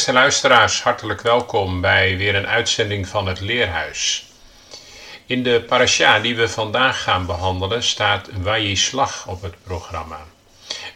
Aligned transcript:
Beste 0.00 0.14
luisteraars, 0.14 0.82
hartelijk 0.82 1.20
welkom 1.20 1.80
bij 1.80 2.16
weer 2.16 2.34
een 2.34 2.46
uitzending 2.46 3.08
van 3.08 3.26
het 3.26 3.40
Leerhuis. 3.40 4.24
In 5.26 5.42
de 5.42 5.64
parasha 5.68 6.20
die 6.20 6.36
we 6.36 6.48
vandaag 6.48 7.02
gaan 7.02 7.26
behandelen 7.26 7.82
staat 7.82 8.28
Wayislach 8.32 9.26
op 9.26 9.42
het 9.42 9.62
programma. 9.62 10.26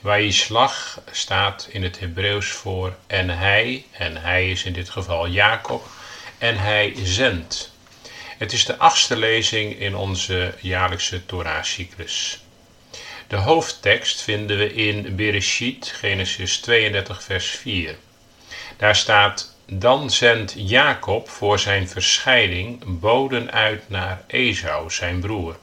Wayislach 0.00 1.00
staat 1.10 1.68
in 1.70 1.82
het 1.82 1.98
Hebreeuws 1.98 2.46
voor 2.46 2.96
en 3.06 3.28
hij, 3.28 3.86
en 3.90 4.16
hij 4.16 4.50
is 4.50 4.64
in 4.64 4.72
dit 4.72 4.90
geval 4.90 5.28
Jacob, 5.28 5.86
en 6.38 6.59
hij 6.59 6.95
zendt. 7.02 7.73
Het 8.38 8.52
is 8.52 8.64
de 8.64 8.78
achtste 8.78 9.16
lezing 9.16 9.80
in 9.80 9.96
onze 9.96 10.54
jaarlijkse 10.60 11.26
Torah-cyclus. 11.26 12.42
De 13.28 13.36
hoofdtekst 13.36 14.23
vinden 14.23 14.59
we 14.59 14.74
in 14.74 15.16
Bereshit, 15.16 15.92
Genesis 15.96 16.59
32, 16.59 17.23
vers 17.23 17.51
4. 17.51 17.96
Daar 18.76 18.96
staat: 18.96 19.54
Dan 19.66 20.10
zendt 20.10 20.54
Jacob 20.56 21.28
voor 21.28 21.58
zijn 21.58 21.88
verscheiding 21.88 23.00
boden 23.00 23.50
uit 23.52 23.88
naar 23.88 24.22
Esau, 24.26 24.90
zijn 24.90 25.20
broer, 25.20 25.56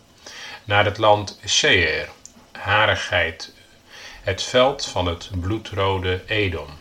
naar 0.63 0.85
het 0.85 0.97
land 0.97 1.39
Seir, 1.45 2.09
harigheid, 2.51 3.53
het 4.21 4.43
veld 4.43 4.85
van 4.85 5.05
het 5.05 5.29
bloedrode 5.39 6.21
Edom. 6.25 6.79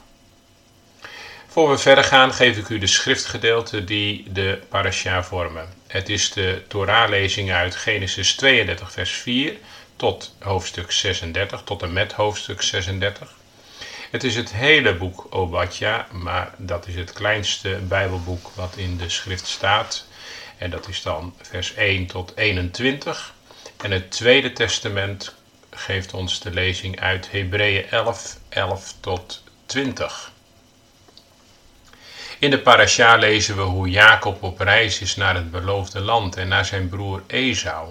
Voor 1.46 1.70
we 1.70 1.78
verder 1.78 2.04
gaan, 2.04 2.32
geef 2.32 2.56
ik 2.56 2.68
u 2.68 2.78
de 2.78 2.86
schriftgedeelten 2.86 3.86
die 3.86 4.32
de 4.32 4.60
parasha 4.68 5.22
vormen. 5.22 5.68
Het 5.86 6.08
is 6.08 6.30
de 6.32 6.62
Torah-lezing 6.68 7.52
uit 7.52 7.76
Genesis 7.76 8.34
32, 8.34 8.92
vers 8.92 9.10
4 9.10 9.56
tot 9.96 10.34
hoofdstuk 10.38 10.92
36, 10.92 11.62
tot 11.64 11.82
en 11.82 11.92
met 11.92 12.12
hoofdstuk 12.12 12.62
36. 12.62 13.38
Het 14.10 14.24
is 14.24 14.36
het 14.36 14.52
hele 14.52 14.94
boek 14.94 15.26
Obadja, 15.30 16.06
maar 16.12 16.54
dat 16.56 16.86
is 16.86 16.94
het 16.94 17.12
kleinste 17.12 17.78
Bijbelboek 17.88 18.50
wat 18.54 18.76
in 18.76 18.96
de 18.96 19.08
schrift 19.08 19.46
staat. 19.46 20.06
En 20.58 20.70
dat 20.70 20.88
is 20.88 21.02
dan 21.02 21.34
vers 21.42 21.74
1 21.74 22.06
tot 22.06 22.32
21. 22.36 23.34
En 23.82 23.90
het 23.90 24.10
Tweede 24.10 24.52
Testament 24.52 25.34
geeft 25.70 26.14
ons 26.14 26.40
de 26.40 26.50
lezing 26.50 27.00
uit 27.00 27.30
Hebreeën 27.30 27.90
11, 27.90 28.38
11 28.48 28.94
tot 29.00 29.42
20. 29.66 30.32
In 32.38 32.50
de 32.50 32.60
parasha 32.60 33.16
lezen 33.16 33.56
we 33.56 33.62
hoe 33.62 33.88
Jacob 33.88 34.42
op 34.42 34.60
reis 34.60 35.00
is 35.00 35.16
naar 35.16 35.34
het 35.34 35.50
beloofde 35.50 36.00
land 36.00 36.36
en 36.36 36.48
naar 36.48 36.64
zijn 36.64 36.88
broer 36.88 37.22
Esau 37.26 37.88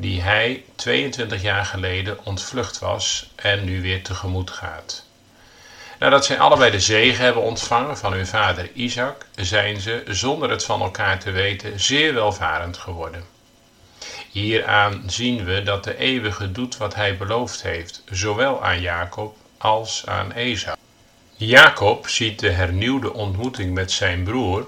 die 0.00 0.20
hij 0.20 0.64
22 0.74 1.42
jaar 1.42 1.64
geleden 1.64 2.24
ontvlucht 2.24 2.78
was 2.78 3.30
en 3.34 3.64
nu 3.64 3.82
weer 3.82 4.02
tegemoet 4.02 4.50
gaat. 4.50 5.04
Nadat 5.98 6.24
zij 6.24 6.38
allebei 6.38 6.70
de 6.70 6.80
zegen 6.80 7.24
hebben 7.24 7.42
ontvangen 7.42 7.98
van 7.98 8.12
hun 8.12 8.26
vader 8.26 8.70
Isaac, 8.72 9.26
zijn 9.34 9.80
ze, 9.80 10.02
zonder 10.06 10.50
het 10.50 10.64
van 10.64 10.80
elkaar 10.80 11.18
te 11.18 11.30
weten, 11.30 11.80
zeer 11.80 12.14
welvarend 12.14 12.76
geworden. 12.76 13.24
Hieraan 14.30 15.02
zien 15.06 15.44
we 15.44 15.62
dat 15.62 15.84
de 15.84 15.96
eeuwige 15.96 16.52
doet 16.52 16.76
wat 16.76 16.94
hij 16.94 17.16
beloofd 17.16 17.62
heeft, 17.62 18.02
zowel 18.10 18.64
aan 18.64 18.80
Jacob 18.80 19.36
als 19.58 20.02
aan 20.06 20.32
Esau. 20.32 20.76
Jacob 21.36 22.08
ziet 22.08 22.38
de 22.38 22.50
hernieuwde 22.50 23.12
ontmoeting 23.12 23.74
met 23.74 23.92
zijn 23.92 24.22
broer 24.22 24.66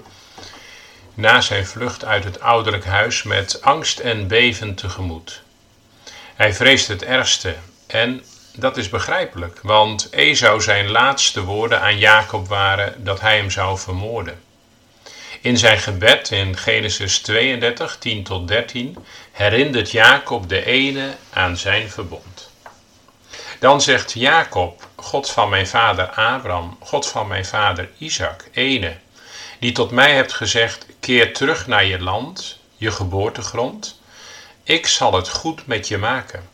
na 1.13 1.41
zijn 1.41 1.65
vlucht 1.65 2.05
uit 2.05 2.23
het 2.23 2.39
ouderlijk 2.39 2.85
huis 2.85 3.23
met 3.23 3.61
angst 3.61 3.99
en 3.99 4.27
beven 4.27 4.75
tegemoet. 4.75 5.41
Hij 6.35 6.53
vreest 6.53 6.87
het 6.87 7.03
ergste 7.03 7.55
en 7.87 8.23
dat 8.55 8.77
is 8.77 8.89
begrijpelijk, 8.89 9.59
want 9.61 10.07
Esau 10.11 10.61
zijn 10.61 10.89
laatste 10.89 11.43
woorden 11.43 11.81
aan 11.81 11.97
Jacob 11.97 12.47
waren 12.47 13.03
dat 13.03 13.21
hij 13.21 13.37
hem 13.37 13.49
zou 13.49 13.77
vermoorden. 13.77 14.41
In 15.41 15.57
zijn 15.57 15.79
gebed 15.79 16.31
in 16.31 16.57
Genesis 16.57 17.19
32, 17.19 17.97
10 17.97 18.23
tot 18.23 18.47
13 18.47 18.97
herinnert 19.31 19.91
Jacob 19.91 20.49
de 20.49 20.65
ene 20.65 21.15
aan 21.29 21.57
zijn 21.57 21.89
verbond. 21.89 22.51
Dan 23.59 23.81
zegt 23.81 24.13
Jacob, 24.13 24.87
God 24.95 25.31
van 25.31 25.49
mijn 25.49 25.67
vader 25.67 26.05
Abraham, 26.05 26.77
God 26.79 27.07
van 27.07 27.27
mijn 27.27 27.45
vader 27.45 27.89
Isaac, 27.97 28.49
ene, 28.51 28.95
die 29.63 29.71
tot 29.71 29.91
mij 29.91 30.13
hebt 30.13 30.33
gezegd, 30.33 30.85
keer 30.99 31.33
terug 31.33 31.67
naar 31.67 31.85
je 31.85 31.99
land, 31.99 32.59
je 32.75 32.91
geboortegrond, 32.91 34.01
ik 34.63 34.87
zal 34.87 35.13
het 35.13 35.29
goed 35.29 35.67
met 35.67 35.87
je 35.87 35.97
maken. 35.97 36.49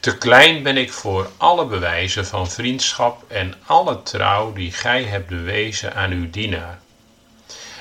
Te 0.00 0.18
klein 0.18 0.62
ben 0.62 0.76
ik 0.76 0.92
voor 0.92 1.30
alle 1.36 1.66
bewijzen 1.66 2.26
van 2.26 2.50
vriendschap 2.50 3.30
en 3.30 3.54
alle 3.66 4.02
trouw 4.02 4.52
die 4.52 4.72
gij 4.72 5.02
hebt 5.02 5.28
bewezen 5.28 5.94
aan 5.94 6.10
uw 6.10 6.30
dienaar. 6.30 6.78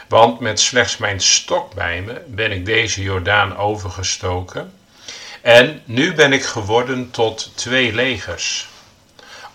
Want 0.08 0.40
met 0.40 0.60
slechts 0.60 0.98
mijn 0.98 1.22
stok 1.22 1.74
bij 1.74 2.02
me 2.02 2.22
ben 2.28 2.52
ik 2.52 2.66
deze 2.66 3.02
Jordaan 3.02 3.58
overgestoken, 3.58 4.74
en 5.42 5.82
nu 5.86 6.14
ben 6.14 6.34
ik 6.34 6.44
geworden 6.44 7.12
tot 7.12 7.52
twee 7.56 7.94
legers. 7.94 8.68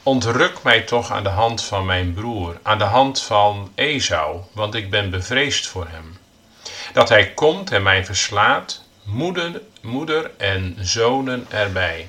Ontruk 0.05 0.63
mij 0.63 0.81
toch 0.81 1.11
aan 1.11 1.23
de 1.23 1.29
hand 1.29 1.65
van 1.65 1.85
mijn 1.85 2.15
broer, 2.15 2.59
aan 2.63 2.79
de 2.79 2.85
hand 2.85 3.23
van 3.23 3.73
Esau, 3.75 4.41
want 4.53 4.75
ik 4.75 4.91
ben 4.91 5.11
bevreesd 5.11 5.67
voor 5.67 5.87
hem. 5.89 6.17
Dat 6.93 7.09
hij 7.09 7.31
komt 7.33 7.71
en 7.71 7.83
mij 7.83 8.05
verslaat, 8.05 8.83
moeder, 9.03 9.61
moeder 9.83 10.31
en 10.37 10.77
zonen 10.81 11.47
erbij. 11.49 12.09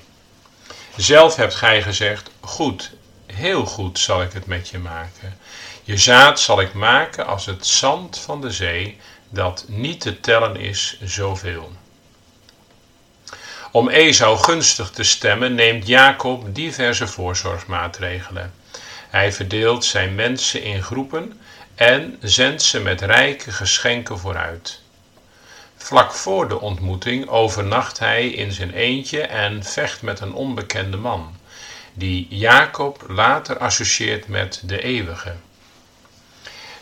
Zelf 0.95 1.35
hebt 1.35 1.55
gij 1.55 1.81
gezegd: 1.81 2.29
Goed, 2.39 2.91
heel 3.25 3.65
goed 3.65 3.99
zal 3.99 4.21
ik 4.21 4.33
het 4.33 4.45
met 4.45 4.69
je 4.69 4.77
maken. 4.77 5.37
Je 5.83 5.97
zaad 5.97 6.39
zal 6.39 6.61
ik 6.61 6.73
maken 6.73 7.25
als 7.25 7.45
het 7.45 7.67
zand 7.67 8.19
van 8.19 8.41
de 8.41 8.51
zee, 8.51 8.97
dat 9.29 9.65
niet 9.67 10.01
te 10.01 10.19
tellen 10.19 10.55
is 10.55 10.99
zoveel. 11.01 11.71
Om 13.75 13.89
Esau 13.89 14.37
gunstig 14.37 14.89
te 14.89 15.03
stemmen 15.03 15.55
neemt 15.55 15.87
Jacob 15.87 16.55
diverse 16.55 17.07
voorzorgsmaatregelen. 17.07 18.53
Hij 19.09 19.33
verdeelt 19.33 19.85
zijn 19.85 20.15
mensen 20.15 20.63
in 20.63 20.83
groepen 20.83 21.39
en 21.75 22.17
zendt 22.21 22.61
ze 22.61 22.79
met 22.79 23.01
rijke 23.01 23.51
geschenken 23.51 24.19
vooruit. 24.19 24.81
Vlak 25.75 26.13
voor 26.13 26.47
de 26.47 26.61
ontmoeting 26.61 27.27
overnacht 27.27 27.99
hij 27.99 28.27
in 28.27 28.51
zijn 28.51 28.73
eentje 28.73 29.21
en 29.21 29.63
vecht 29.63 30.01
met 30.01 30.19
een 30.19 30.33
onbekende 30.33 30.97
man, 30.97 31.35
die 31.93 32.27
Jacob 32.29 33.05
later 33.07 33.57
associeert 33.57 34.27
met 34.27 34.61
de 34.63 34.81
eeuwige. 34.81 35.35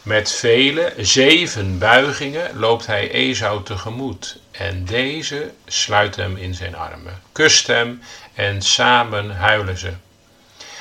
Met 0.03 0.31
vele 0.31 0.94
zeven 0.97 1.78
buigingen 1.78 2.59
loopt 2.59 2.86
hij 2.86 3.12
Esau 3.12 3.64
tegemoet 3.64 4.40
en 4.52 4.86
deze 4.86 5.52
sluit 5.66 6.16
hem 6.16 6.38
in 6.38 6.53
zijn 6.53 6.75
armen, 6.75 7.22
kust 7.31 7.68
hem 7.68 8.02
en 8.34 8.62
samen 8.62 9.35
huilen 9.35 9.78
ze. 9.78 9.94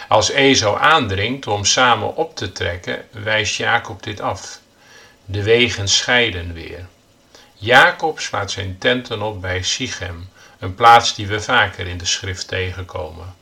Als 0.08 0.30
Esau 0.30 0.80
aandringt 0.80 1.46
om 1.46 1.64
samen 1.64 2.16
op 2.16 2.36
te 2.36 2.52
trekken, 2.52 3.04
wijst 3.10 3.56
Jacob 3.56 4.02
dit 4.02 4.20
af. 4.20 4.60
De 5.24 5.42
wegen 5.42 5.88
scheiden 5.88 6.52
weer. 6.52 6.86
Jacob 7.54 8.20
slaat 8.20 8.50
zijn 8.50 8.78
tenten 8.78 9.22
op 9.22 9.40
bij 9.40 9.62
Sichem, 9.62 10.28
een 10.58 10.74
plaats 10.74 11.14
die 11.14 11.26
we 11.26 11.40
vaker 11.40 11.86
in 11.86 11.98
de 11.98 12.06
schrift 12.06 12.48
tegenkomen. 12.48 13.34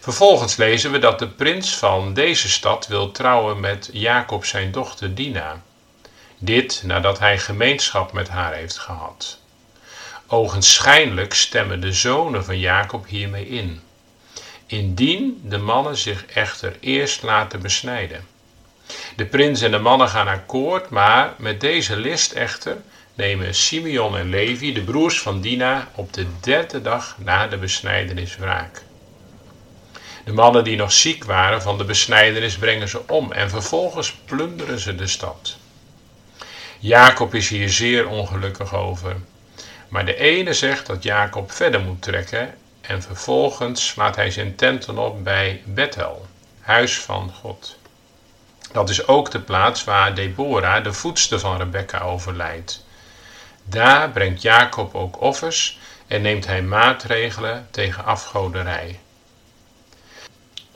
Vervolgens 0.00 0.56
lezen 0.56 0.90
we 0.92 0.98
dat 0.98 1.18
de 1.18 1.28
prins 1.28 1.76
van 1.76 2.14
deze 2.14 2.48
stad 2.48 2.86
wil 2.86 3.10
trouwen 3.10 3.60
met 3.60 3.90
Jacob 3.92 4.44
zijn 4.44 4.72
dochter 4.72 5.14
Dina. 5.14 5.62
Dit 6.38 6.82
nadat 6.84 7.18
hij 7.18 7.38
gemeenschap 7.38 8.12
met 8.12 8.28
haar 8.28 8.52
heeft 8.52 8.78
gehad. 8.78 9.38
Ogenschijnlijk 10.26 11.34
stemmen 11.34 11.80
de 11.80 11.92
zonen 11.92 12.44
van 12.44 12.58
Jacob 12.58 13.06
hiermee 13.06 13.48
in. 13.48 13.80
Indien 14.66 15.40
de 15.44 15.58
mannen 15.58 15.96
zich 15.96 16.26
echter 16.26 16.76
eerst 16.80 17.22
laten 17.22 17.60
besnijden. 17.60 18.26
De 19.16 19.26
prins 19.26 19.60
en 19.60 19.70
de 19.70 19.78
mannen 19.78 20.08
gaan 20.08 20.28
akkoord, 20.28 20.90
maar 20.90 21.34
met 21.36 21.60
deze 21.60 21.96
list 21.96 22.32
echter 22.32 22.76
nemen 23.14 23.54
Simeon 23.54 24.16
en 24.16 24.30
Levi, 24.30 24.72
de 24.72 24.82
broers 24.82 25.20
van 25.20 25.40
Dina, 25.40 25.88
op 25.94 26.12
de 26.12 26.26
derde 26.40 26.82
dag 26.82 27.16
na 27.18 27.46
de 27.46 27.56
besnijdenis 27.56 28.36
wraak. 28.36 28.82
De 30.24 30.32
mannen 30.32 30.64
die 30.64 30.76
nog 30.76 30.92
ziek 30.92 31.24
waren 31.24 31.62
van 31.62 31.78
de 31.78 31.84
besnijdenis 31.84 32.56
brengen 32.56 32.88
ze 32.88 33.08
om 33.08 33.32
en 33.32 33.50
vervolgens 33.50 34.12
plunderen 34.12 34.78
ze 34.78 34.94
de 34.94 35.06
stad. 35.06 35.56
Jacob 36.78 37.34
is 37.34 37.48
hier 37.48 37.68
zeer 37.68 38.08
ongelukkig 38.08 38.74
over. 38.74 39.16
Maar 39.88 40.04
de 40.04 40.16
ene 40.16 40.52
zegt 40.52 40.86
dat 40.86 41.02
Jacob 41.02 41.52
verder 41.52 41.80
moet 41.80 42.02
trekken 42.02 42.54
en 42.80 43.02
vervolgens 43.02 43.86
slaat 43.86 44.16
hij 44.16 44.30
zijn 44.30 44.56
tenten 44.56 44.98
op 44.98 45.24
bij 45.24 45.62
Bethel, 45.64 46.26
huis 46.60 46.98
van 46.98 47.32
God. 47.40 47.78
Dat 48.72 48.90
is 48.90 49.06
ook 49.06 49.30
de 49.30 49.40
plaats 49.40 49.84
waar 49.84 50.14
Deborah, 50.14 50.84
de 50.84 50.92
voedster 50.92 51.38
van 51.38 51.56
Rebekka, 51.56 52.00
overlijdt. 52.00 52.84
Daar 53.64 54.10
brengt 54.10 54.42
Jacob 54.42 54.94
ook 54.94 55.20
offers 55.20 55.78
en 56.06 56.22
neemt 56.22 56.46
hij 56.46 56.62
maatregelen 56.62 57.68
tegen 57.70 58.04
afgoderij. 58.04 58.98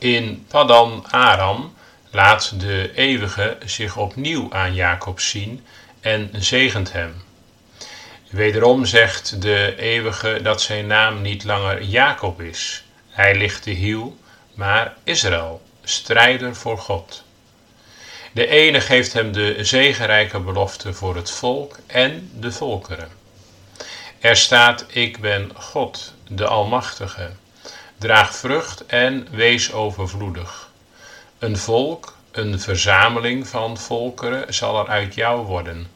In 0.04 0.46
Padan 0.48 1.04
Aram 1.10 1.74
laat 2.10 2.60
de 2.60 2.90
Eeuwige 2.94 3.56
zich 3.64 3.96
opnieuw 3.96 4.52
aan 4.52 4.74
Jacob 4.74 5.20
zien 5.20 5.64
en 6.00 6.30
zegent 6.32 6.92
hem. 6.92 7.22
Wederom 8.30 8.84
zegt 8.84 9.42
de 9.42 9.74
Eeuwige 9.76 10.40
dat 10.42 10.62
zijn 10.62 10.86
naam 10.86 11.22
niet 11.22 11.44
langer 11.44 11.82
Jacob 11.82 12.40
is. 12.40 12.84
Hij 13.08 13.34
ligt 13.34 13.64
de 13.64 13.70
hiel, 13.70 14.16
maar 14.54 14.94
Israël, 15.04 15.62
strijder 15.84 16.56
voor 16.56 16.78
God. 16.78 17.24
De 18.32 18.46
ene 18.46 18.80
geeft 18.80 19.12
hem 19.12 19.32
de 19.32 19.56
zegenrijke 19.60 20.40
belofte 20.40 20.92
voor 20.92 21.16
het 21.16 21.30
volk 21.30 21.78
en 21.86 22.30
de 22.40 22.52
volkeren. 22.52 23.08
Er 24.20 24.36
staat: 24.36 24.84
Ik 24.88 25.20
ben 25.20 25.50
God, 25.54 26.14
de 26.28 26.46
Almachtige. 26.46 27.30
Draag 27.98 28.36
vrucht 28.36 28.86
en 28.86 29.26
wees 29.30 29.72
overvloedig. 29.72 30.70
Een 31.38 31.56
volk, 31.56 32.16
een 32.30 32.60
verzameling 32.60 33.48
van 33.48 33.78
volkeren 33.78 34.54
zal 34.54 34.78
er 34.78 34.88
uit 34.88 35.14
jou 35.14 35.46
worden. 35.46 35.86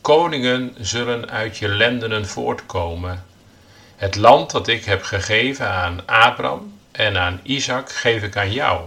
Koningen 0.00 0.74
zullen 0.78 1.30
uit 1.30 1.58
je 1.58 1.68
lendenen 1.68 2.26
voortkomen. 2.26 3.24
Het 3.96 4.16
land 4.16 4.50
dat 4.50 4.68
ik 4.68 4.84
heb 4.84 5.02
gegeven 5.02 5.70
aan 5.70 6.06
Abraham 6.06 6.78
en 6.92 7.18
aan 7.18 7.40
Isaac 7.42 7.92
geef 7.92 8.22
ik 8.22 8.36
aan 8.36 8.52
jou. 8.52 8.80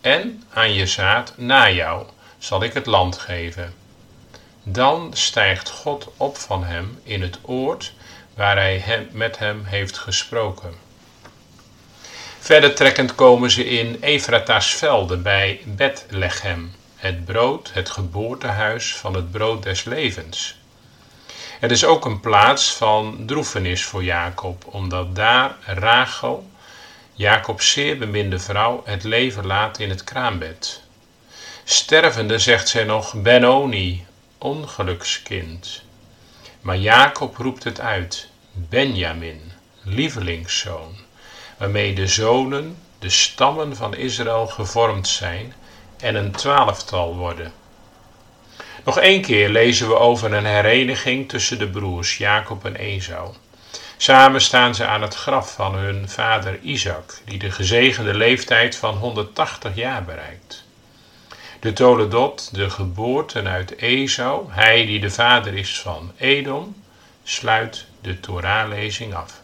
En 0.00 0.42
aan 0.52 0.72
je 0.72 0.86
zaad 0.86 1.32
na 1.36 1.70
jou 1.70 2.06
zal 2.38 2.62
ik 2.62 2.72
het 2.72 2.86
land 2.86 3.18
geven. 3.18 3.74
Dan 4.62 5.10
stijgt 5.12 5.70
God 5.70 6.12
op 6.16 6.36
van 6.36 6.64
hem 6.64 7.00
in 7.02 7.22
het 7.22 7.38
oord 7.42 7.92
waar 8.34 8.56
hij 8.56 8.78
hem, 8.78 9.08
met 9.12 9.38
hem 9.38 9.64
heeft 9.64 9.98
gesproken. 9.98 10.85
Verder 12.46 12.74
trekkend 12.74 13.14
komen 13.14 13.50
ze 13.50 13.64
in 13.64 13.96
Efrata's 14.00 14.74
velden 14.74 15.22
bij 15.22 15.60
Bethlehem, 15.64 16.74
het 16.96 17.24
brood, 17.24 17.70
het 17.72 17.90
geboortehuis 17.90 18.96
van 18.96 19.14
het 19.14 19.30
brood 19.30 19.62
des 19.62 19.84
levens. 19.84 20.58
Het 21.60 21.70
is 21.70 21.84
ook 21.84 22.04
een 22.04 22.20
plaats 22.20 22.74
van 22.74 23.22
droefenis 23.26 23.84
voor 23.84 24.04
Jacob, 24.04 24.64
omdat 24.66 25.14
daar 25.14 25.56
Rachel, 25.64 26.50
Jacob's 27.12 27.70
zeer 27.70 27.98
beminde 27.98 28.38
vrouw, 28.38 28.82
het 28.84 29.04
leven 29.04 29.46
laat 29.46 29.78
in 29.78 29.90
het 29.90 30.04
kraambed. 30.04 30.82
Stervende 31.64 32.38
zegt 32.38 32.68
zij 32.68 32.84
nog 32.84 33.22
Benoni, 33.22 34.06
ongelukskind. 34.38 35.82
Maar 36.60 36.78
Jacob 36.78 37.36
roept 37.36 37.64
het 37.64 37.80
uit, 37.80 38.28
Benjamin, 38.52 39.52
lievelingszoon 39.82 41.05
waarmee 41.58 41.94
de 41.94 42.06
zonen, 42.06 42.76
de 42.98 43.10
stammen 43.10 43.76
van 43.76 43.94
Israël 43.94 44.46
gevormd 44.46 45.08
zijn 45.08 45.54
en 45.98 46.14
een 46.14 46.30
twaalftal 46.30 47.16
worden. 47.16 47.52
Nog 48.84 48.98
één 48.98 49.22
keer 49.22 49.48
lezen 49.48 49.88
we 49.88 49.98
over 49.98 50.32
een 50.32 50.46
hereniging 50.46 51.28
tussen 51.28 51.58
de 51.58 51.68
broers 51.68 52.16
Jacob 52.16 52.64
en 52.64 52.76
Esau. 52.76 53.34
Samen 53.96 54.40
staan 54.40 54.74
ze 54.74 54.86
aan 54.86 55.02
het 55.02 55.14
graf 55.14 55.52
van 55.52 55.74
hun 55.74 56.08
vader 56.08 56.58
Isaac, 56.60 57.20
die 57.24 57.38
de 57.38 57.50
gezegende 57.50 58.14
leeftijd 58.14 58.76
van 58.76 58.94
180 58.94 59.74
jaar 59.74 60.04
bereikt. 60.04 60.64
De 61.60 61.72
Toledot, 61.72 62.54
de 62.54 62.70
geboorte 62.70 63.42
uit 63.42 63.76
Esau, 63.76 64.46
hij 64.50 64.86
die 64.86 65.00
de 65.00 65.10
vader 65.10 65.54
is 65.54 65.80
van 65.80 66.12
Edom, 66.16 66.82
sluit 67.24 67.86
de 68.00 68.20
Torahlezing 68.20 69.14
af. 69.14 69.40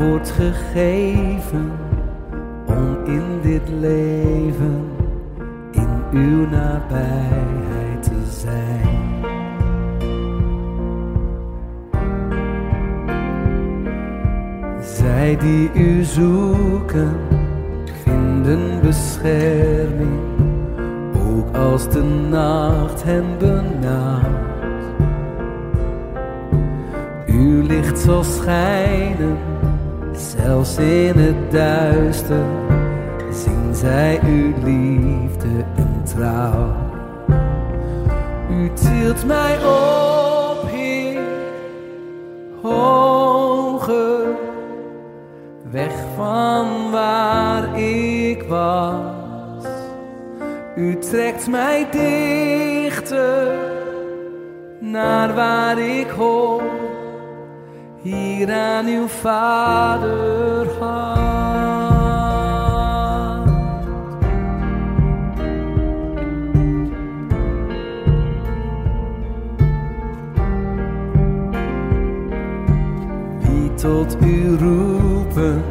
Wordt 0.00 0.30
gegeven 0.30 1.72
om 2.66 3.04
in 3.04 3.40
dit 3.42 3.68
leven 3.80 4.84
in 5.70 5.88
uw 6.12 6.48
nabijheid 6.48 8.02
te 8.02 8.22
zijn. 8.28 8.98
Zij 14.80 15.36
die 15.36 15.70
u 15.74 16.02
zoeken 16.02 17.16
vinden 18.04 18.80
bescherming, 18.82 20.20
ook 21.28 21.56
als 21.56 21.88
de 21.88 22.02
nacht 22.30 23.02
hen 23.02 23.24
benauwt. 23.38 24.28
Uw 27.26 27.62
licht 27.62 27.98
zal 27.98 28.24
schijnen, 28.24 29.36
zelfs 30.20 30.76
in 30.76 31.18
het 31.18 31.50
duister, 31.50 32.44
zien 33.32 33.74
zij 33.74 34.20
uw 34.24 34.52
liefde 34.64 35.64
en 35.76 36.02
trouw. 36.04 36.72
U 38.50 38.70
tilt 38.72 39.26
mij 39.26 39.56
op, 39.56 40.68
Heer, 40.70 41.20
hoger, 42.62 44.26
weg 45.70 45.92
van 46.16 46.90
waar 46.90 47.78
ik 47.78 48.42
was. 48.42 49.64
U 50.76 50.98
trekt 50.98 51.48
mij 51.48 51.86
dichter 51.90 53.58
naar 54.80 55.34
waar 55.34 55.78
ik 55.78 56.08
hoor, 56.08 56.62
hier 58.02 58.52
aan 58.52 58.86
uw 58.86 59.06
vaderhart. 59.06 59.90
Wie 73.40 73.74
tot 73.74 74.16
u 74.22 74.56
roepen, 74.56 75.62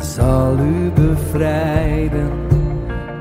zal 0.00 0.58
u 0.58 0.90
bevrijden. 0.90 2.30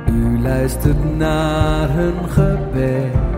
U 0.10 0.42
luistert 0.42 1.18
naar 1.18 1.90
hun 1.90 2.30
gebed. 2.30 3.35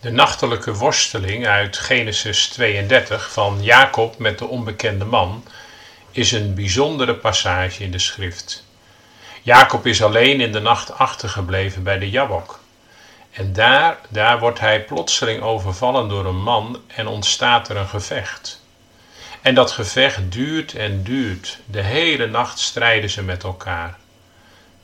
De 0.00 0.10
nachtelijke 0.10 0.74
worsteling 0.74 1.46
uit 1.46 1.76
Genesis 1.76 2.48
32 2.48 3.32
van 3.32 3.62
Jacob 3.62 4.18
met 4.18 4.38
de 4.38 4.46
onbekende 4.46 5.04
man 5.04 5.44
is 6.10 6.32
een 6.32 6.54
bijzondere 6.54 7.14
passage 7.14 7.82
in 7.82 7.90
de 7.90 7.98
schrift. 7.98 8.64
Jacob 9.42 9.86
is 9.86 10.02
alleen 10.02 10.40
in 10.40 10.52
de 10.52 10.60
nacht 10.60 10.92
achtergebleven 10.92 11.82
bij 11.82 11.98
de 11.98 12.10
Jabok. 12.10 12.60
En 13.30 13.52
daar, 13.52 13.98
daar 14.08 14.38
wordt 14.38 14.60
hij 14.60 14.84
plotseling 14.84 15.42
overvallen 15.42 16.08
door 16.08 16.26
een 16.26 16.42
man 16.42 16.82
en 16.86 17.06
ontstaat 17.06 17.68
er 17.68 17.76
een 17.76 17.88
gevecht. 17.88 18.60
En 19.42 19.54
dat 19.54 19.70
gevecht 19.70 20.32
duurt 20.32 20.74
en 20.74 21.02
duurt. 21.02 21.58
De 21.64 21.82
hele 21.82 22.26
nacht 22.26 22.58
strijden 22.58 23.10
ze 23.10 23.22
met 23.22 23.42
elkaar. 23.42 23.98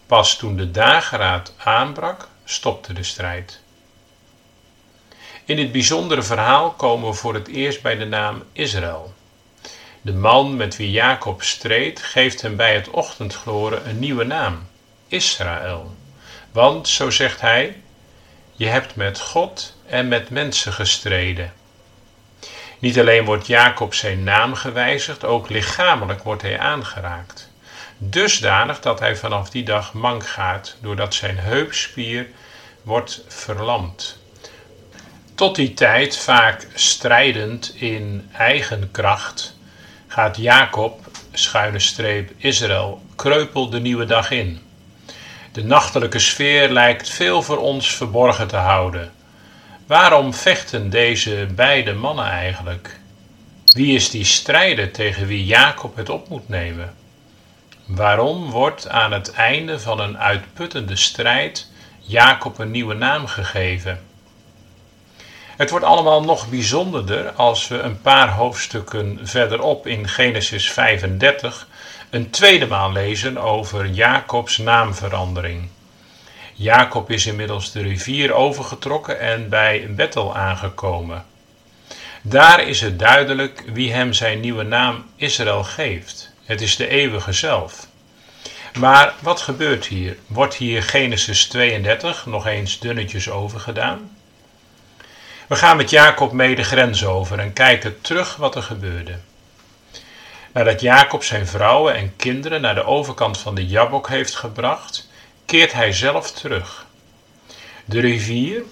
Pas 0.07 0.37
toen 0.37 0.57
de 0.57 0.71
dageraad 0.71 1.53
aanbrak, 1.57 2.29
stopte 2.45 2.93
de 2.93 3.03
strijd. 3.03 3.65
In 5.47 5.57
dit 5.57 5.73
bijzondere 5.73 6.23
verhaal 6.23 6.71
komen 6.71 7.09
we 7.09 7.15
voor 7.15 7.35
het 7.35 7.49
eerst 7.49 7.83
bij 7.83 7.97
de 7.97 8.05
naam 8.05 8.43
Israël. 8.53 9.15
De 10.03 10.13
man 10.13 10.57
met 10.57 10.77
wie 10.77 10.91
Jacob 10.91 11.43
streed 11.43 12.03
geeft 12.03 12.43
hem 12.43 12.57
bij 12.57 12.75
het 12.75 12.91
ochtendgloren 12.91 13.89
een 13.89 13.99
nieuwe 13.99 14.25
naam, 14.25 14.69
Israël. 15.09 15.95
Want, 16.53 16.89
zo 16.89 17.11
zegt 17.11 17.41
hij, 17.41 17.81
je 18.53 18.67
hebt 18.67 18.97
met 18.97 19.21
God 19.21 19.77
en 19.87 20.09
met 20.09 20.31
mensen 20.31 20.73
gestreden. 20.73 21.53
Niet 22.79 22.99
alleen 22.99 23.25
wordt 23.25 23.47
Jacob 23.47 23.95
zijn 23.95 24.25
naam 24.25 24.55
gewijzigd, 24.55 25.25
ook 25.25 25.49
lichamelijk 25.49 26.23
wordt 26.23 26.43
hij 26.43 26.59
aangeraakt. 26.59 27.51
Dusdanig 27.99 28.81
dat 28.81 28.99
hij 29.01 29.17
vanaf 29.17 29.51
die 29.51 29.65
dag 29.65 29.93
mank 29.93 30.27
gaat, 30.27 30.77
doordat 30.81 31.15
zijn 31.15 31.39
heupspier 31.39 32.27
wordt 32.83 33.25
verlamd. 33.29 34.16
Tot 35.37 35.55
die 35.55 35.75
tijd 35.75 36.17
vaak 36.17 36.67
strijdend 36.75 37.75
in 37.75 38.29
eigen 38.33 38.91
kracht, 38.91 39.57
gaat 40.07 40.37
Jacob, 40.37 41.01
schuine 41.33 41.79
streep 41.79 42.31
Israël, 42.37 43.03
kreupel 43.17 43.71
de 43.71 43.81
nieuwe 43.81 44.05
dag 44.05 44.31
in. 44.31 44.61
De 45.53 45.65
nachtelijke 45.65 46.19
sfeer 46.19 46.71
lijkt 46.71 47.11
veel 47.11 47.43
voor 47.43 47.59
ons 47.59 47.95
verborgen 47.95 48.49
te 48.49 48.57
houden. 48.57 49.13
Waarom 49.87 50.35
vechten 50.35 50.91
deze 50.91 51.49
beide 51.55 51.93
mannen 51.93 52.29
eigenlijk? 52.29 52.99
Wie 53.65 53.95
is 53.95 54.11
die 54.11 54.25
strijder 54.25 54.91
tegen 54.91 55.27
wie 55.27 55.45
Jacob 55.45 55.97
het 55.97 56.09
op 56.09 56.29
moet 56.29 56.49
nemen? 56.49 56.95
Waarom 57.85 58.51
wordt 58.51 58.89
aan 58.89 59.13
het 59.13 59.33
einde 59.33 59.81
van 59.81 60.01
een 60.01 60.19
uitputtende 60.19 60.97
strijd 60.97 61.71
Jacob 62.01 62.59
een 62.59 62.71
nieuwe 62.71 62.95
naam 62.95 63.27
gegeven? 63.27 64.06
Het 65.57 65.71
wordt 65.71 65.85
allemaal 65.85 66.23
nog 66.23 66.49
bijzonderder 66.49 67.31
als 67.31 67.69
we 67.69 67.79
een 67.79 68.01
paar 68.01 68.29
hoofdstukken 68.29 69.19
verderop 69.23 69.87
in 69.87 70.09
Genesis 70.09 70.73
35 70.73 71.69
een 72.11 72.31
tweede 72.31 72.67
maal 72.67 72.93
lezen 72.93 73.39
over 73.39 73.91
Jacobs 73.91 74.59
naamverandering. 74.59 75.69
Jacob 76.55 77.11
is 77.11 77.27
inmiddels 77.27 77.73
de 77.73 77.83
rivier 77.83 78.33
overgetrokken 78.33 79.21
en 79.21 79.49
bij 79.49 79.87
Bethel 79.95 80.37
aangekomen. 80.37 81.25
Daar 82.23 82.69
is 82.69 82.81
het 82.81 82.99
duidelijk 82.99 83.65
wie 83.73 83.93
hem 83.93 84.13
zijn 84.13 84.41
nieuwe 84.41 84.63
naam 84.63 85.05
Israël 85.17 85.65
geeft. 85.65 86.33
Het 86.45 86.61
is 86.61 86.77
de 86.77 86.89
eeuwige 86.89 87.33
zelf. 87.33 87.87
Maar 88.79 89.15
wat 89.21 89.41
gebeurt 89.41 89.87
hier? 89.87 90.17
Wordt 90.27 90.55
hier 90.55 90.83
Genesis 90.83 91.47
32 91.47 92.27
nog 92.27 92.47
eens 92.47 92.79
dunnetjes 92.79 93.31
overgedaan? 93.31 94.16
We 95.47 95.57
gaan 95.57 95.77
met 95.77 95.91
Jacob 95.91 96.33
mee 96.33 96.55
de 96.55 96.63
grens 96.63 97.05
over 97.05 97.39
en 97.39 97.53
kijken 97.53 98.01
terug 98.01 98.37
wat 98.37 98.55
er 98.55 98.63
gebeurde. 98.63 99.19
Nadat 100.53 100.81
Jacob 100.81 101.23
zijn 101.23 101.47
vrouwen 101.47 101.95
en 101.95 102.17
kinderen 102.17 102.61
naar 102.61 102.75
de 102.75 102.85
overkant 102.85 103.39
van 103.39 103.55
de 103.55 103.67
Jabok 103.67 104.09
heeft 104.09 104.35
gebracht, 104.35 105.09
keert 105.45 105.73
hij 105.73 105.93
zelf 105.93 106.31
terug. 106.33 106.87
De 107.85 108.01
rivier 108.01 108.63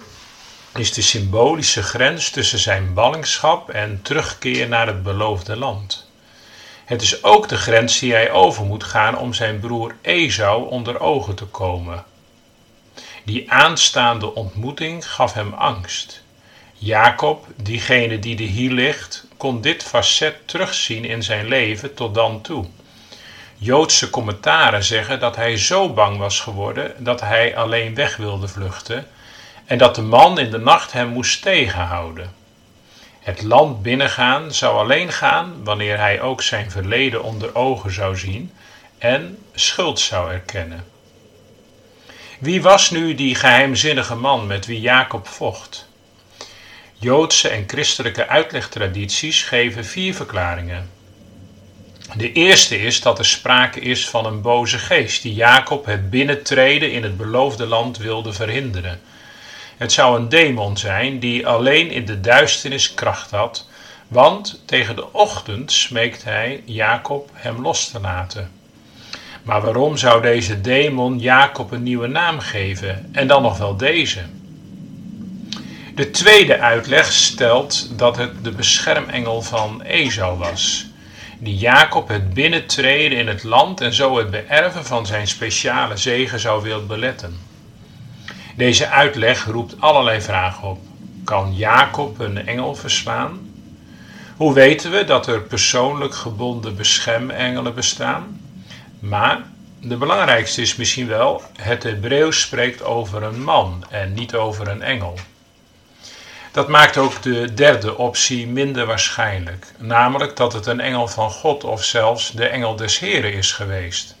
is 0.73 0.93
de 0.93 1.01
symbolische 1.01 1.83
grens 1.83 2.29
tussen 2.29 2.59
zijn 2.59 2.93
ballingschap 2.93 3.69
en 3.69 3.99
terugkeer 4.01 4.67
naar 4.67 4.87
het 4.87 5.03
beloofde 5.03 5.55
land. 5.55 6.09
Het 6.85 7.01
is 7.01 7.23
ook 7.23 7.49
de 7.49 7.57
grens 7.57 7.99
die 7.99 8.11
hij 8.13 8.31
over 8.31 8.65
moet 8.65 8.83
gaan 8.83 9.17
om 9.17 9.33
zijn 9.33 9.59
broer 9.59 9.95
Esau 10.01 10.69
onder 10.69 10.99
ogen 10.99 11.35
te 11.35 11.45
komen. 11.45 12.03
Die 13.23 13.51
aanstaande 13.51 14.33
ontmoeting 14.33 15.11
gaf 15.11 15.33
hem 15.33 15.53
angst. 15.53 16.23
Jacob, 16.77 17.47
diegene 17.55 18.19
die 18.19 18.37
er 18.37 18.49
hier 18.49 18.71
ligt, 18.71 19.27
kon 19.37 19.61
dit 19.61 19.83
facet 19.83 20.47
terugzien 20.47 21.05
in 21.05 21.23
zijn 21.23 21.47
leven 21.47 21.93
tot 21.93 22.15
dan 22.15 22.41
toe. 22.41 22.65
Joodse 23.57 24.09
commentaren 24.09 24.83
zeggen 24.83 25.19
dat 25.19 25.35
hij 25.35 25.57
zo 25.57 25.93
bang 25.93 26.17
was 26.17 26.39
geworden 26.39 27.03
dat 27.03 27.21
hij 27.21 27.57
alleen 27.57 27.95
weg 27.95 28.17
wilde 28.17 28.47
vluchten 28.47 29.07
en 29.65 29.77
dat 29.77 29.95
de 29.95 30.01
man 30.01 30.39
in 30.39 30.51
de 30.51 30.57
nacht 30.57 30.91
hem 30.91 31.07
moest 31.09 31.41
tegenhouden. 31.41 32.33
Het 33.19 33.41
land 33.43 33.81
binnengaan 33.81 34.53
zou 34.53 34.77
alleen 34.77 35.11
gaan 35.11 35.63
wanneer 35.63 35.99
hij 35.99 36.21
ook 36.21 36.41
zijn 36.41 36.71
verleden 36.71 37.23
onder 37.23 37.55
ogen 37.55 37.91
zou 37.91 38.17
zien 38.17 38.53
en 38.97 39.37
schuld 39.53 39.99
zou 39.99 40.31
erkennen. 40.31 40.85
Wie 42.39 42.61
was 42.61 42.89
nu 42.89 43.15
die 43.15 43.35
geheimzinnige 43.35 44.15
man 44.15 44.47
met 44.47 44.65
wie 44.65 44.81
Jacob 44.81 45.27
vocht? 45.27 45.87
Joodse 47.05 47.49
en 47.49 47.63
christelijke 47.67 48.27
uitlegtradities 48.27 49.43
geven 49.43 49.85
vier 49.85 50.15
verklaringen. 50.15 50.89
De 52.15 52.31
eerste 52.31 52.81
is 52.81 53.01
dat 53.01 53.19
er 53.19 53.25
sprake 53.25 53.79
is 53.79 54.09
van 54.09 54.25
een 54.25 54.41
boze 54.41 54.77
geest 54.77 55.21
die 55.21 55.33
Jacob 55.33 55.85
het 55.85 56.09
binnentreden 56.09 56.91
in 56.91 57.03
het 57.03 57.17
beloofde 57.17 57.65
land 57.65 57.97
wilde 57.97 58.33
verhinderen. 58.33 59.01
Het 59.77 59.91
zou 59.91 60.17
een 60.17 60.29
demon 60.29 60.77
zijn 60.77 61.19
die 61.19 61.47
alleen 61.47 61.91
in 61.91 62.05
de 62.05 62.19
duisternis 62.19 62.93
kracht 62.93 63.31
had, 63.31 63.67
want 64.07 64.61
tegen 64.65 64.95
de 64.95 65.13
ochtend 65.13 65.71
smeekt 65.71 66.23
hij 66.23 66.63
Jacob 66.65 67.29
hem 67.33 67.61
los 67.61 67.87
te 67.87 67.99
laten. 67.99 68.51
Maar 69.43 69.61
waarom 69.61 69.97
zou 69.97 70.21
deze 70.21 70.61
demon 70.61 71.19
Jacob 71.19 71.71
een 71.71 71.83
nieuwe 71.83 72.07
naam 72.07 72.39
geven 72.39 73.09
en 73.11 73.27
dan 73.27 73.41
nog 73.41 73.57
wel 73.57 73.77
deze? 73.77 74.21
De 75.95 76.11
tweede 76.11 76.59
uitleg 76.59 77.11
stelt 77.11 77.97
dat 77.97 78.17
het 78.17 78.43
de 78.43 78.51
beschermengel 78.51 79.41
van 79.41 79.81
Esau 79.81 80.37
was, 80.37 80.85
die 81.39 81.57
Jacob 81.57 82.07
het 82.07 82.33
binnentreden 82.33 83.17
in 83.17 83.27
het 83.27 83.43
land 83.43 83.81
en 83.81 83.93
zo 83.93 84.17
het 84.17 84.31
beërven 84.31 84.85
van 84.85 85.05
zijn 85.05 85.27
speciale 85.27 85.97
zegen 85.97 86.39
zou 86.39 86.63
willen 86.63 86.87
beletten. 86.87 87.37
Deze 88.55 88.87
uitleg 88.89 89.45
roept 89.45 89.75
allerlei 89.79 90.21
vragen 90.21 90.67
op. 90.67 90.79
Kan 91.23 91.55
Jacob 91.55 92.19
een 92.19 92.47
engel 92.47 92.75
verslaan? 92.75 93.51
Hoe 94.35 94.53
weten 94.53 94.91
we 94.91 95.03
dat 95.03 95.27
er 95.27 95.41
persoonlijk 95.41 96.15
gebonden 96.15 96.75
beschermengelen 96.75 97.75
bestaan? 97.75 98.41
Maar 98.99 99.43
de 99.81 99.97
belangrijkste 99.97 100.61
is 100.61 100.75
misschien 100.75 101.07
wel, 101.07 101.41
het 101.61 101.83
Hebreeuws 101.83 102.41
spreekt 102.41 102.83
over 102.83 103.23
een 103.23 103.43
man 103.43 103.85
en 103.89 104.13
niet 104.13 104.35
over 104.35 104.67
een 104.67 104.81
engel. 104.81 105.15
Dat 106.55 106.67
maakt 106.67 106.97
ook 106.97 107.21
de 107.21 107.53
derde 107.53 107.97
optie 107.97 108.47
minder 108.47 108.85
waarschijnlijk, 108.85 109.65
namelijk 109.77 110.35
dat 110.35 110.53
het 110.53 110.65
een 110.65 110.79
engel 110.79 111.07
van 111.07 111.31
God 111.31 111.63
of 111.63 111.83
zelfs 111.83 112.31
de 112.31 112.47
engel 112.47 112.75
des 112.75 112.99
Heren 112.99 113.33
is 113.33 113.51
geweest. 113.51 114.15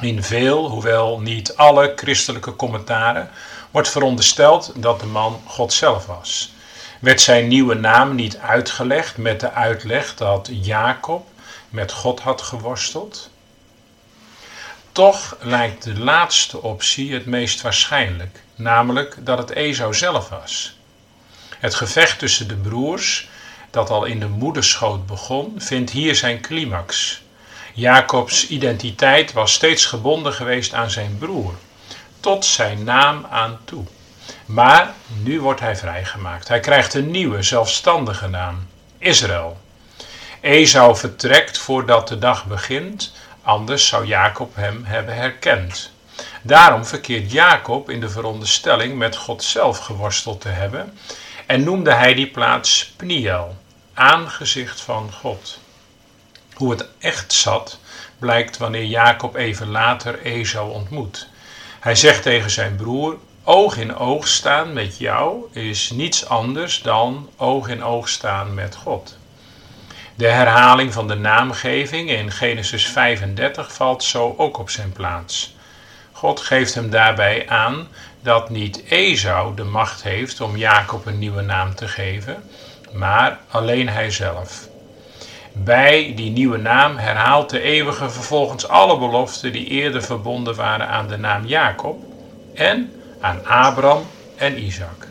In 0.00 0.22
veel, 0.22 0.68
hoewel 0.68 1.20
niet 1.20 1.56
alle 1.56 1.92
christelijke 1.96 2.56
commentaren, 2.56 3.30
wordt 3.70 3.88
verondersteld 3.88 4.72
dat 4.76 5.00
de 5.00 5.06
man 5.06 5.40
God 5.46 5.72
zelf 5.72 6.06
was. 6.06 6.52
Werd 7.00 7.20
zijn 7.20 7.48
nieuwe 7.48 7.74
naam 7.74 8.14
niet 8.14 8.38
uitgelegd 8.38 9.16
met 9.16 9.40
de 9.40 9.52
uitleg 9.52 10.14
dat 10.14 10.48
Jacob 10.52 11.26
met 11.68 11.92
God 11.92 12.20
had 12.20 12.42
geworsteld? 12.42 13.30
Toch 14.92 15.36
lijkt 15.40 15.82
de 15.82 15.98
laatste 15.98 16.62
optie 16.62 17.14
het 17.14 17.26
meest 17.26 17.60
waarschijnlijk, 17.60 18.42
namelijk 18.54 19.16
dat 19.20 19.38
het 19.38 19.50
Esau 19.50 19.94
zelf 19.94 20.28
was. 20.28 20.75
Het 21.58 21.74
gevecht 21.74 22.18
tussen 22.18 22.48
de 22.48 22.56
broers, 22.56 23.28
dat 23.70 23.90
al 23.90 24.04
in 24.04 24.20
de 24.20 24.28
moederschoot 24.28 25.06
begon, 25.06 25.54
vindt 25.58 25.90
hier 25.90 26.14
zijn 26.14 26.40
climax. 26.40 27.22
Jacobs 27.74 28.48
identiteit 28.48 29.32
was 29.32 29.52
steeds 29.52 29.86
gebonden 29.86 30.32
geweest 30.32 30.74
aan 30.74 30.90
zijn 30.90 31.18
broer, 31.18 31.54
tot 32.20 32.44
zijn 32.44 32.84
naam 32.84 33.26
aan 33.30 33.58
toe. 33.64 33.84
Maar 34.46 34.94
nu 35.22 35.40
wordt 35.40 35.60
hij 35.60 35.76
vrijgemaakt. 35.76 36.48
Hij 36.48 36.60
krijgt 36.60 36.94
een 36.94 37.10
nieuwe, 37.10 37.42
zelfstandige 37.42 38.28
naam: 38.28 38.66
Israël. 38.98 39.60
Esau 40.40 40.96
vertrekt 40.96 41.58
voordat 41.58 42.08
de 42.08 42.18
dag 42.18 42.46
begint, 42.46 43.12
anders 43.42 43.86
zou 43.86 44.06
Jacob 44.06 44.54
hem 44.54 44.84
hebben 44.84 45.14
herkend. 45.14 45.90
Daarom 46.42 46.84
verkeert 46.84 47.32
Jacob 47.32 47.90
in 47.90 48.00
de 48.00 48.08
veronderstelling 48.08 48.96
met 48.98 49.16
God 49.16 49.42
zelf 49.42 49.78
geworsteld 49.78 50.40
te 50.40 50.48
hebben 50.48 50.98
en 51.46 51.64
noemde 51.64 51.92
hij 51.92 52.14
die 52.14 52.26
plaats 52.26 52.92
Pniel, 52.96 53.56
aangezicht 53.94 54.80
van 54.80 55.12
God. 55.12 55.60
Hoe 56.54 56.70
het 56.70 56.88
echt 56.98 57.32
zat, 57.32 57.78
blijkt 58.18 58.56
wanneer 58.56 58.84
Jacob 58.84 59.34
even 59.34 59.68
later 59.68 60.18
Esau 60.22 60.72
ontmoet. 60.72 61.28
Hij 61.80 61.94
zegt 61.94 62.22
tegen 62.22 62.50
zijn 62.50 62.76
broer: 62.76 63.16
Oog 63.44 63.76
in 63.76 63.96
oog 63.96 64.28
staan 64.28 64.72
met 64.72 64.98
jou 64.98 65.44
is 65.52 65.90
niets 65.90 66.28
anders 66.28 66.82
dan 66.82 67.30
oog 67.36 67.68
in 67.68 67.84
oog 67.84 68.08
staan 68.08 68.54
met 68.54 68.76
God. 68.76 69.16
De 70.14 70.28
herhaling 70.28 70.92
van 70.92 71.08
de 71.08 71.14
naamgeving 71.14 72.10
in 72.10 72.30
Genesis 72.30 72.86
35 72.86 73.72
valt 73.72 74.04
zo 74.04 74.34
ook 74.36 74.58
op 74.58 74.70
zijn 74.70 74.92
plaats. 74.92 75.54
God 76.16 76.40
geeft 76.40 76.74
hem 76.74 76.90
daarbij 76.90 77.48
aan 77.48 77.88
dat 78.22 78.50
niet 78.50 78.82
Esau 78.88 79.54
de 79.54 79.64
macht 79.64 80.02
heeft 80.02 80.40
om 80.40 80.56
Jacob 80.56 81.06
een 81.06 81.18
nieuwe 81.18 81.42
naam 81.42 81.74
te 81.74 81.88
geven, 81.88 82.42
maar 82.92 83.38
alleen 83.48 83.88
hij 83.88 84.10
zelf. 84.10 84.68
Bij 85.52 86.12
die 86.14 86.30
nieuwe 86.30 86.56
naam 86.56 86.96
herhaalt 86.96 87.50
de 87.50 87.60
eeuwige 87.60 88.10
vervolgens 88.10 88.68
alle 88.68 88.98
beloften 88.98 89.52
die 89.52 89.66
eerder 89.66 90.02
verbonden 90.02 90.54
waren 90.54 90.88
aan 90.88 91.08
de 91.08 91.16
naam 91.16 91.46
Jacob 91.46 92.04
en 92.54 92.92
aan 93.20 93.46
Abraham 93.46 94.06
en 94.36 94.62
Isaac. 94.62 95.08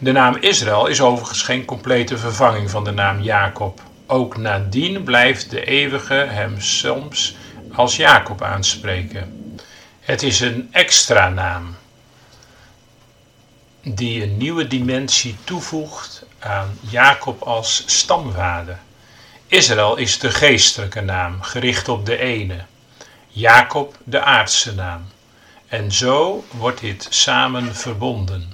De 0.00 0.12
naam 0.12 0.36
Israël 0.40 0.86
is 0.86 1.00
overigens 1.00 1.42
geen 1.42 1.64
complete 1.64 2.18
vervanging 2.18 2.70
van 2.70 2.84
de 2.84 2.92
naam 2.92 3.20
Jacob. 3.20 3.80
Ook 4.06 4.36
nadien 4.36 5.02
blijft 5.02 5.50
de 5.50 5.64
eeuwige 5.64 6.14
hem 6.14 6.60
soms 6.60 7.36
als 7.72 7.96
Jacob 7.96 8.42
aanspreken. 8.42 9.39
Het 10.10 10.22
is 10.22 10.40
een 10.40 10.68
extra 10.72 11.28
naam 11.28 11.76
die 13.82 14.22
een 14.22 14.36
nieuwe 14.36 14.66
dimensie 14.66 15.36
toevoegt 15.44 16.24
aan 16.38 16.78
Jacob 16.80 17.42
als 17.42 17.82
stamvader. 17.86 18.78
Israël 19.46 19.96
is 19.96 20.18
de 20.18 20.30
geestelijke 20.30 21.00
naam, 21.00 21.42
gericht 21.42 21.88
op 21.88 22.06
de 22.06 22.18
ene. 22.18 22.64
Jacob 23.28 23.96
de 24.04 24.20
aardse 24.20 24.74
naam. 24.74 25.08
En 25.68 25.92
zo 25.92 26.44
wordt 26.50 26.80
dit 26.80 27.06
samen 27.10 27.76
verbonden. 27.76 28.52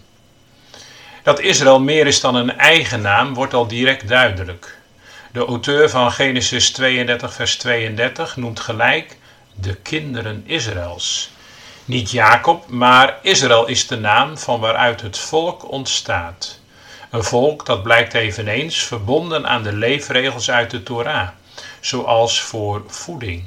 Dat 1.23 1.41
Israël 1.41 1.81
meer 1.81 2.07
is 2.07 2.21
dan 2.21 2.35
een 2.35 2.59
eigen 2.59 3.01
naam 3.01 3.35
wordt 3.35 3.55
al 3.55 3.67
direct 3.67 4.09
duidelijk. 4.09 4.79
De 5.33 5.45
auteur 5.45 5.91
van 5.91 6.13
Genesis 6.13 6.71
32, 6.71 7.35
vers 7.35 7.57
32 7.57 8.37
noemt 8.37 8.61
gelijk 8.61 9.19
de 9.55 9.75
kinderen 9.75 10.43
Israëls. 10.47 11.35
Niet 11.87 12.11
Jacob, 12.11 12.69
maar 12.69 13.19
Israël 13.23 13.67
is 13.67 13.87
de 13.87 13.97
naam 13.97 14.39
van 14.39 14.61
waaruit 14.61 15.01
het 15.01 15.19
volk 15.19 15.71
ontstaat. 15.71 16.59
Een 17.11 17.25
volk 17.25 17.67
dat 17.67 17.83
blijkt 17.83 18.15
eveneens 18.15 18.77
verbonden 18.79 19.47
aan 19.47 19.63
de 19.63 19.73
leefregels 19.73 20.51
uit 20.51 20.71
de 20.71 20.83
Torah, 20.83 21.29
zoals 21.81 22.41
voor 22.41 22.85
voeding, 22.87 23.45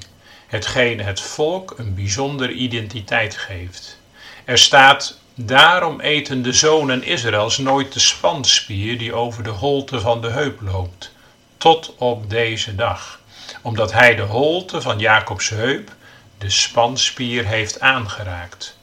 hetgeen 0.47 0.99
het 0.99 1.21
volk 1.21 1.73
een 1.77 1.95
bijzondere 1.95 2.53
identiteit 2.53 3.37
geeft. 3.37 3.99
Er 4.45 4.57
staat, 4.57 5.19
daarom 5.35 5.99
eten 5.99 6.41
de 6.41 6.53
zonen 6.53 7.03
Israëls 7.03 7.57
nooit 7.57 7.93
de 7.93 7.99
spanspier 7.99 8.97
die 8.97 9.13
over 9.13 9.43
de 9.43 9.49
holte 9.49 9.99
van 9.99 10.21
de 10.21 10.29
heup 10.29 10.61
loopt, 10.61 11.11
tot 11.57 11.93
op 11.97 12.29
deze 12.29 12.75
dag, 12.75 13.19
omdat 13.61 13.91
hij 13.91 14.15
de 14.15 14.21
holte 14.21 14.81
van 14.81 14.99
Jacobs 14.99 15.49
heup, 15.49 15.97
de 16.39 16.49
spanspier, 16.49 17.45
heeft 17.45 17.79
aangeraakt. 17.79 18.77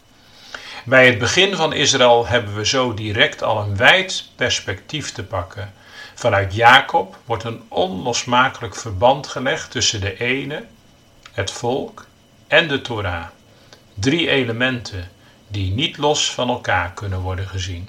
Bij 0.85 1.07
het 1.07 1.19
begin 1.19 1.57
van 1.57 1.73
Israël 1.73 2.27
hebben 2.27 2.55
we 2.55 2.67
zo 2.67 2.95
direct 2.95 3.43
al 3.43 3.61
een 3.61 3.77
wijd 3.77 4.29
perspectief 4.35 5.13
te 5.13 5.25
pakken. 5.25 5.73
Vanuit 6.15 6.55
Jacob 6.55 7.19
wordt 7.25 7.45
een 7.45 7.63
onlosmakelijk 7.69 8.77
verband 8.77 9.27
gelegd 9.27 9.71
tussen 9.71 10.01
de 10.01 10.19
ene, 10.21 10.65
het 11.33 11.51
volk, 11.51 12.07
en 12.47 12.69
de 12.69 12.81
Torah. 12.81 13.25
Drie 13.95 14.29
elementen 14.29 15.11
die 15.49 15.73
niet 15.73 15.97
los 15.97 16.33
van 16.33 16.49
elkaar 16.49 16.93
kunnen 16.93 17.21
worden 17.21 17.49
gezien. 17.49 17.89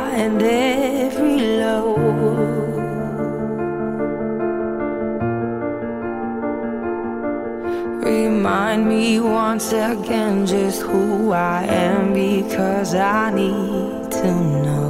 and 0.11 0.41
every 0.41 1.37
low? 1.59 2.11
remind 8.41 8.87
me 8.87 9.19
once 9.19 9.71
again 9.71 10.45
just 10.45 10.81
who 10.81 11.31
I 11.31 11.63
am 11.63 12.13
because 12.13 12.95
I 12.95 13.29
need 13.31 14.11
to 14.11 14.33
know. 14.63 14.80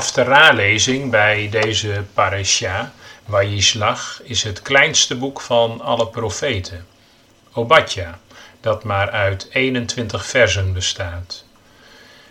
Haftarah-lezing 0.00 1.10
bij 1.10 1.48
deze 1.50 2.04
parasha, 2.14 2.92
Wayislach, 3.24 4.20
is 4.22 4.42
het 4.42 4.62
kleinste 4.62 5.16
boek 5.16 5.40
van 5.40 5.80
alle 5.80 6.06
profeten. 6.06 6.86
Obadja, 7.52 8.18
dat 8.60 8.84
maar 8.84 9.10
uit 9.10 9.48
21 9.50 10.26
versen 10.26 10.72
bestaat. 10.72 11.44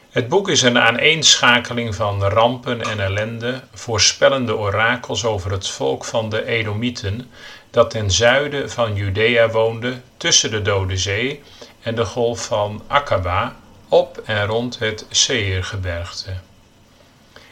Het 0.10 0.28
boek 0.28 0.50
is 0.50 0.62
een 0.62 0.78
aaneenschakeling 0.78 1.96
van 1.96 2.24
rampen 2.24 2.82
en 2.82 3.00
ellende, 3.00 3.62
voorspellende 3.74 4.58
orakels 4.58 5.26
over 5.26 5.52
het 5.52 5.68
volk 5.68 6.06
van 6.06 6.30
de 6.30 6.46
Edomieten, 6.46 7.32
dat 7.70 7.90
ten 7.90 8.12
zuiden 8.12 8.72
van 8.72 8.96
Judea 8.96 9.50
woonde, 9.50 10.02
tussen 10.18 10.52
de 10.52 10.62
Dode 10.62 10.98
Zee 10.98 11.44
en 11.82 11.96
de 11.96 12.06
golf 12.06 12.46
van 12.46 12.84
Akaba, 12.88 13.56
op 13.90 14.22
en 14.26 14.46
rond 14.46 14.80
het 14.80 15.06
Seirgebergte. 15.10 16.49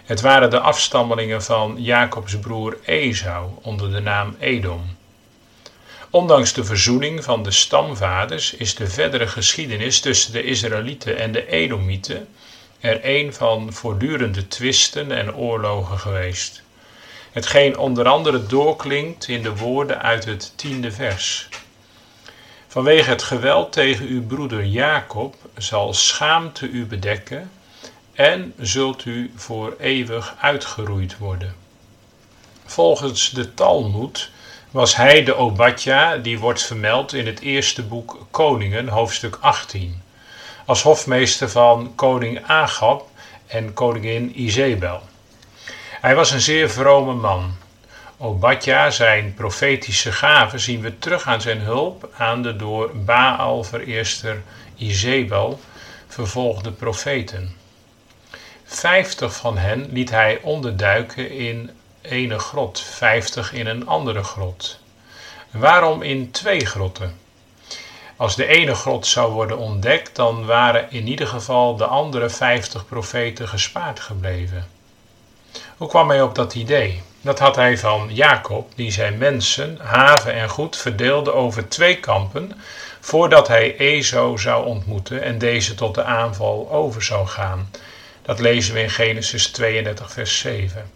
Het 0.08 0.22
waren 0.22 0.50
de 0.50 0.60
afstammelingen 0.60 1.43
van 1.43 1.76
Jacobs 1.78 2.39
broer 2.39 2.78
Esau 2.86 3.50
onder 3.62 3.91
de 3.91 4.00
naam 4.00 4.36
Edom. 4.39 4.98
Ondanks 6.10 6.54
de 6.54 6.63
verzoening 6.63 7.24
van 7.24 7.43
de 7.43 7.52
stamvaders 7.52 8.54
is 8.54 8.76
de 8.76 8.88
verdere 8.88 9.28
geschiedenis 9.28 10.00
tussen 10.00 10.32
de 10.32 10.43
Israëlieten 10.43 11.17
en 11.17 11.32
de 11.32 11.48
Edomieten 11.48 12.28
er 12.80 13.00
een 13.04 13.34
van 13.34 13.74
voortdurende 13.74 14.48
twisten 14.48 15.12
en 15.12 15.36
oorlogen 15.36 16.00
geweest. 16.00 16.62
Hetgeen 17.32 17.78
onder 17.78 18.08
andere 18.08 18.46
doorklinkt 18.46 19.28
in 19.28 19.43
de 19.43 19.56
woorden 19.56 20.02
uit 20.02 20.26
het 20.26 20.54
tiende 20.56 20.91
vers. 20.91 21.50
Vanwege 22.67 23.10
het 23.10 23.24
geweld 23.24 23.72
tegen 23.72 24.08
uw 24.08 24.26
broeder 24.26 24.65
Jacob 24.65 25.36
zal 25.58 25.93
schaamte 25.93 26.70
u 26.70 26.86
bedekken 26.86 27.52
en 28.17 28.53
zult 28.60 29.06
u 29.06 29.32
voor 29.36 29.75
eeuwig 29.80 30.36
uitgeroeid 30.41 31.17
worden. 31.17 31.56
Volgens 32.65 33.30
de 33.30 33.53
Talmud 33.53 34.30
was 34.71 34.95
hij 34.95 35.23
de 35.23 35.36
Obadja 35.36 36.17
die 36.17 36.39
wordt 36.39 36.63
vermeld 36.63 37.13
in 37.13 37.25
het 37.25 37.39
eerste 37.39 37.84
boek 37.84 38.25
Koningen, 38.32 38.88
hoofdstuk 38.88 39.38
18, 39.41 40.01
als 40.65 40.82
hofmeester 40.82 41.49
van 41.49 41.91
koning 41.95 42.43
Agab 42.45 43.10
en 43.47 43.73
koningin 43.73 44.41
Izebel. 44.41 45.01
Hij 46.01 46.15
was 46.15 46.32
een 46.32 46.41
zeer 46.41 46.69
vrome 46.69 47.13
man. 47.13 47.56
Obadja, 48.17 48.89
zijn 48.89 49.34
profetische 49.34 50.12
gaven, 50.12 50.60
zien 50.60 50.82
we 50.82 50.99
terug 50.99 51.27
aan 51.27 51.41
zijn 51.41 51.60
hulp 51.60 52.10
aan 52.17 52.41
de 52.41 52.56
door 52.56 52.91
Baal 52.95 53.63
vereerster 53.63 54.41
Izebel 54.75 55.60
vervolgde 56.08 56.71
profeten. 56.71 57.65
Vijftig 58.69 59.36
van 59.36 59.58
hen 59.58 59.89
liet 59.91 60.10
hij 60.10 60.39
onderduiken 60.41 61.32
in 61.32 61.71
ene 62.01 62.39
grot, 62.39 62.82
vijftig 62.82 63.53
in 63.53 63.67
een 63.67 63.88
andere 63.88 64.23
grot. 64.23 64.80
Waarom 65.51 66.01
in 66.01 66.32
twee 66.32 66.65
grotten? 66.65 67.19
Als 68.15 68.36
de 68.36 68.45
ene 68.45 68.75
grot 68.75 69.08
zou 69.08 69.34
worden 69.34 69.58
ontdekt, 69.58 70.15
dan 70.15 70.45
waren 70.45 70.91
in 70.91 71.08
ieder 71.08 71.27
geval 71.27 71.75
de 71.75 71.86
andere 71.86 72.30
vijftig 72.30 72.86
profeten 72.86 73.47
gespaard 73.47 73.99
gebleven. 73.99 74.67
Hoe 75.77 75.88
kwam 75.88 76.10
hij 76.10 76.21
op 76.21 76.36
dat 76.36 76.56
idee? 76.56 77.01
Dat 77.21 77.39
had 77.39 77.56
hij 77.56 77.77
van 77.77 78.10
Jacob, 78.13 78.71
die 78.75 78.91
zijn 78.91 79.17
mensen, 79.17 79.77
haven 79.82 80.34
en 80.34 80.49
goed 80.49 80.77
verdeelde 80.77 81.34
over 81.34 81.69
twee 81.69 81.99
kampen, 81.99 82.62
voordat 82.99 83.47
hij 83.47 83.77
Ezo 83.77 84.38
zou 84.38 84.65
ontmoeten 84.65 85.21
en 85.21 85.38
deze 85.38 85.75
tot 85.75 85.95
de 85.95 86.03
aanval 86.03 86.71
over 86.71 87.03
zou 87.03 87.27
gaan. 87.27 87.69
Dat 88.27 88.39
lezen 88.39 88.73
we 88.73 88.81
in 88.81 88.89
Genesis 88.89 89.47
32, 89.47 90.11
vers 90.11 90.39
7. 90.39 90.91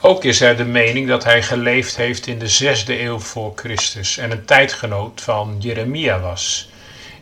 Ook 0.00 0.24
is 0.24 0.40
er 0.40 0.56
de 0.56 0.64
mening 0.64 1.08
dat 1.08 1.24
hij 1.24 1.42
geleefd 1.42 1.96
heeft 1.96 2.26
in 2.26 2.38
de 2.38 2.48
zesde 2.48 3.00
eeuw 3.00 3.18
voor 3.18 3.52
Christus 3.54 4.18
en 4.18 4.30
een 4.30 4.44
tijdgenoot 4.44 5.20
van 5.20 5.56
Jeremia 5.58 6.20
was, 6.20 6.68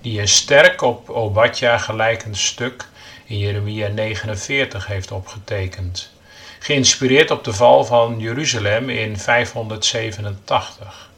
die 0.01 0.21
een 0.21 0.29
sterk 0.29 0.83
op 0.83 1.11
Obadja 1.11 1.79
gelijkend 1.79 2.37
stuk 2.37 2.89
in 3.25 3.39
Jeremia 3.39 3.89
49 3.89 4.87
heeft 4.87 5.11
opgetekend, 5.11 6.13
geïnspireerd 6.59 7.31
op 7.31 7.45
de 7.45 7.53
val 7.53 7.85
van 7.85 8.19
Jeruzalem 8.19 8.89
in 8.89 9.19
587. 9.19 11.11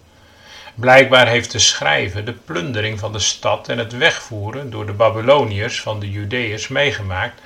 Blijkbaar 0.74 1.28
heeft 1.28 1.52
de 1.52 1.58
schrijver 1.58 2.24
de 2.24 2.32
plundering 2.32 2.98
van 2.98 3.12
de 3.12 3.18
stad 3.18 3.68
en 3.68 3.78
het 3.78 3.92
wegvoeren 3.92 4.70
door 4.70 4.86
de 4.86 4.92
Babyloniërs 4.92 5.80
van 5.80 6.00
de 6.00 6.10
Judeërs 6.10 6.68
meegemaakt 6.68 7.40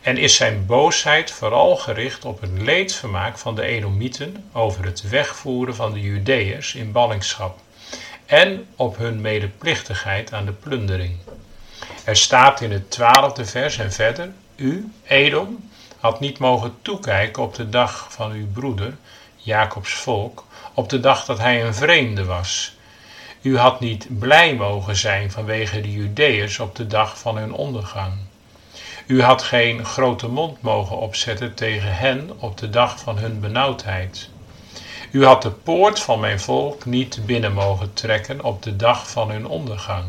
en 0.00 0.16
is 0.16 0.36
zijn 0.36 0.66
boosheid 0.66 1.30
vooral 1.30 1.76
gericht 1.76 2.24
op 2.24 2.40
het 2.40 2.50
leedvermaak 2.58 3.38
van 3.38 3.54
de 3.54 3.62
Edomieten 3.62 4.48
over 4.52 4.84
het 4.84 5.08
wegvoeren 5.08 5.74
van 5.74 5.92
de 5.92 6.00
Judeërs 6.00 6.74
in 6.74 6.92
ballingschap 6.92 7.58
en 8.26 8.66
op 8.76 8.96
hun 8.96 9.20
medeplichtigheid 9.20 10.32
aan 10.32 10.44
de 10.44 10.52
plundering. 10.52 11.16
Er 12.04 12.16
staat 12.16 12.60
in 12.60 12.72
het 12.72 12.90
twaalfde 12.90 13.44
vers 13.44 13.78
en 13.78 13.92
verder: 13.92 14.32
U, 14.56 14.92
Edom, 15.06 15.70
had 15.98 16.20
niet 16.20 16.38
mogen 16.38 16.74
toekijken 16.82 17.42
op 17.42 17.54
de 17.54 17.68
dag 17.68 18.06
van 18.10 18.32
uw 18.32 18.46
broeder, 18.52 18.96
Jacobs 19.36 19.92
volk, 19.92 20.44
op 20.80 20.88
de 20.88 21.00
dag 21.00 21.24
dat 21.24 21.38
hij 21.38 21.64
een 21.64 21.74
vreemde 21.74 22.24
was. 22.24 22.76
U 23.42 23.58
had 23.58 23.80
niet 23.80 24.06
blij 24.18 24.54
mogen 24.54 24.96
zijn 24.96 25.30
vanwege 25.30 25.80
de 25.80 25.92
Judeërs 25.92 26.58
op 26.58 26.76
de 26.76 26.86
dag 26.86 27.18
van 27.18 27.36
hun 27.36 27.52
ondergang. 27.52 28.12
U 29.06 29.22
had 29.22 29.42
geen 29.42 29.84
grote 29.84 30.28
mond 30.28 30.62
mogen 30.62 30.96
opzetten 30.96 31.54
tegen 31.54 31.96
hen 31.96 32.30
op 32.38 32.58
de 32.58 32.70
dag 32.70 32.98
van 32.98 33.18
hun 33.18 33.40
benauwdheid. 33.40 34.30
U 35.10 35.24
had 35.24 35.42
de 35.42 35.50
poort 35.50 36.00
van 36.00 36.20
mijn 36.20 36.40
volk 36.40 36.84
niet 36.84 37.26
binnen 37.26 37.52
mogen 37.52 37.92
trekken 37.92 38.44
op 38.44 38.62
de 38.62 38.76
dag 38.76 39.10
van 39.10 39.30
hun 39.30 39.46
ondergang. 39.46 40.04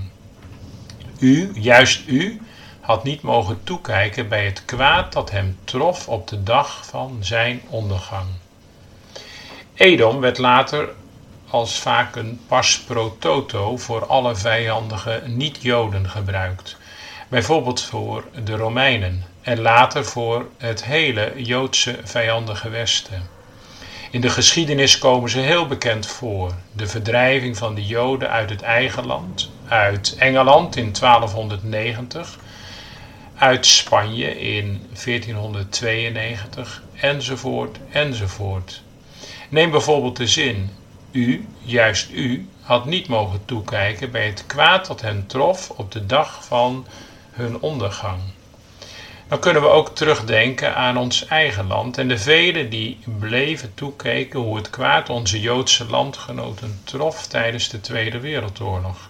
U, 1.19 1.51
juist 1.53 2.07
u, 2.07 2.41
had 2.79 3.03
niet 3.03 3.21
mogen 3.21 3.63
toekijken 3.63 4.27
bij 4.29 4.45
het 4.45 4.65
kwaad 4.65 5.13
dat 5.13 5.31
hem 5.31 5.57
trof 5.63 6.07
op 6.07 6.27
de 6.27 6.43
dag 6.43 6.85
van 6.85 7.17
zijn 7.19 7.61
ondergang. 7.67 8.27
Edom 9.75 10.19
werd 10.19 10.37
later 10.37 10.89
als 11.49 11.79
vaak 11.79 12.15
een 12.15 12.39
pas 12.47 12.79
pro 12.79 13.15
toto 13.19 13.77
voor 13.77 14.05
alle 14.05 14.35
vijandige 14.35 15.21
niet-Joden 15.25 16.09
gebruikt. 16.09 16.77
Bijvoorbeeld 17.29 17.81
voor 17.81 18.23
de 18.43 18.55
Romeinen 18.55 19.23
en 19.41 19.61
later 19.61 20.05
voor 20.05 20.45
het 20.57 20.85
hele 20.85 21.33
Joodse 21.35 21.99
vijandige 22.03 22.69
Westen. 22.69 23.29
In 24.11 24.21
de 24.21 24.29
geschiedenis 24.29 24.97
komen 24.97 25.29
ze 25.29 25.39
heel 25.39 25.67
bekend 25.67 26.07
voor. 26.07 26.51
De 26.73 26.87
verdrijving 26.87 27.57
van 27.57 27.75
de 27.75 27.85
Joden 27.85 28.29
uit 28.29 28.49
het 28.49 28.61
eigen 28.61 29.05
land, 29.05 29.51
uit 29.67 30.15
Engeland 30.17 30.75
in 30.75 30.93
1290, 30.99 32.37
uit 33.35 33.65
Spanje 33.65 34.39
in 34.39 34.87
1492, 35.03 36.83
enzovoort, 36.95 37.77
enzovoort. 37.91 38.81
Neem 39.51 39.71
bijvoorbeeld 39.71 40.17
de 40.17 40.27
zin: 40.27 40.69
U, 41.11 41.45
juist 41.59 42.11
u, 42.11 42.47
had 42.61 42.85
niet 42.85 43.07
mogen 43.07 43.45
toekijken 43.45 44.11
bij 44.11 44.25
het 44.25 44.45
kwaad 44.47 44.87
dat 44.87 45.01
hen 45.01 45.27
trof 45.27 45.69
op 45.69 45.91
de 45.91 46.05
dag 46.05 46.45
van 46.45 46.85
hun 47.31 47.59
ondergang. 47.59 48.19
Dan 49.27 49.39
kunnen 49.39 49.61
we 49.61 49.67
ook 49.67 49.95
terugdenken 49.95 50.75
aan 50.75 50.97
ons 50.97 51.25
eigen 51.25 51.67
land 51.67 51.97
en 51.97 52.07
de 52.07 52.17
velen 52.17 52.69
die 52.69 52.99
bleven 53.19 53.73
toekeken 53.73 54.39
hoe 54.39 54.55
het 54.55 54.69
kwaad 54.69 55.09
onze 55.09 55.39
Joodse 55.39 55.85
landgenoten 55.85 56.79
trof 56.83 57.27
tijdens 57.27 57.69
de 57.69 57.81
Tweede 57.81 58.19
Wereldoorlog. 58.19 59.09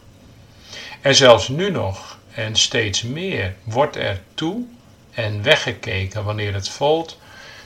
En 1.01 1.15
zelfs 1.15 1.47
nu 1.47 1.71
nog 1.71 2.17
en 2.33 2.55
steeds 2.55 3.01
meer 3.01 3.55
wordt 3.63 3.95
er 3.95 4.21
toe 4.33 4.63
en 5.11 5.43
weggekeken 5.43 6.23
wanneer 6.23 6.53
het 6.53 6.69
volk 6.69 7.09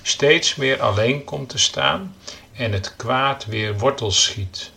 steeds 0.01 0.55
meer 0.55 0.81
alleen 0.81 1.23
komt 1.23 1.49
te 1.49 1.57
staan 1.57 2.15
en 2.57 2.71
het 2.71 2.95
kwaad 2.95 3.45
weer 3.45 3.77
wortels 3.77 4.23
schiet. 4.23 4.71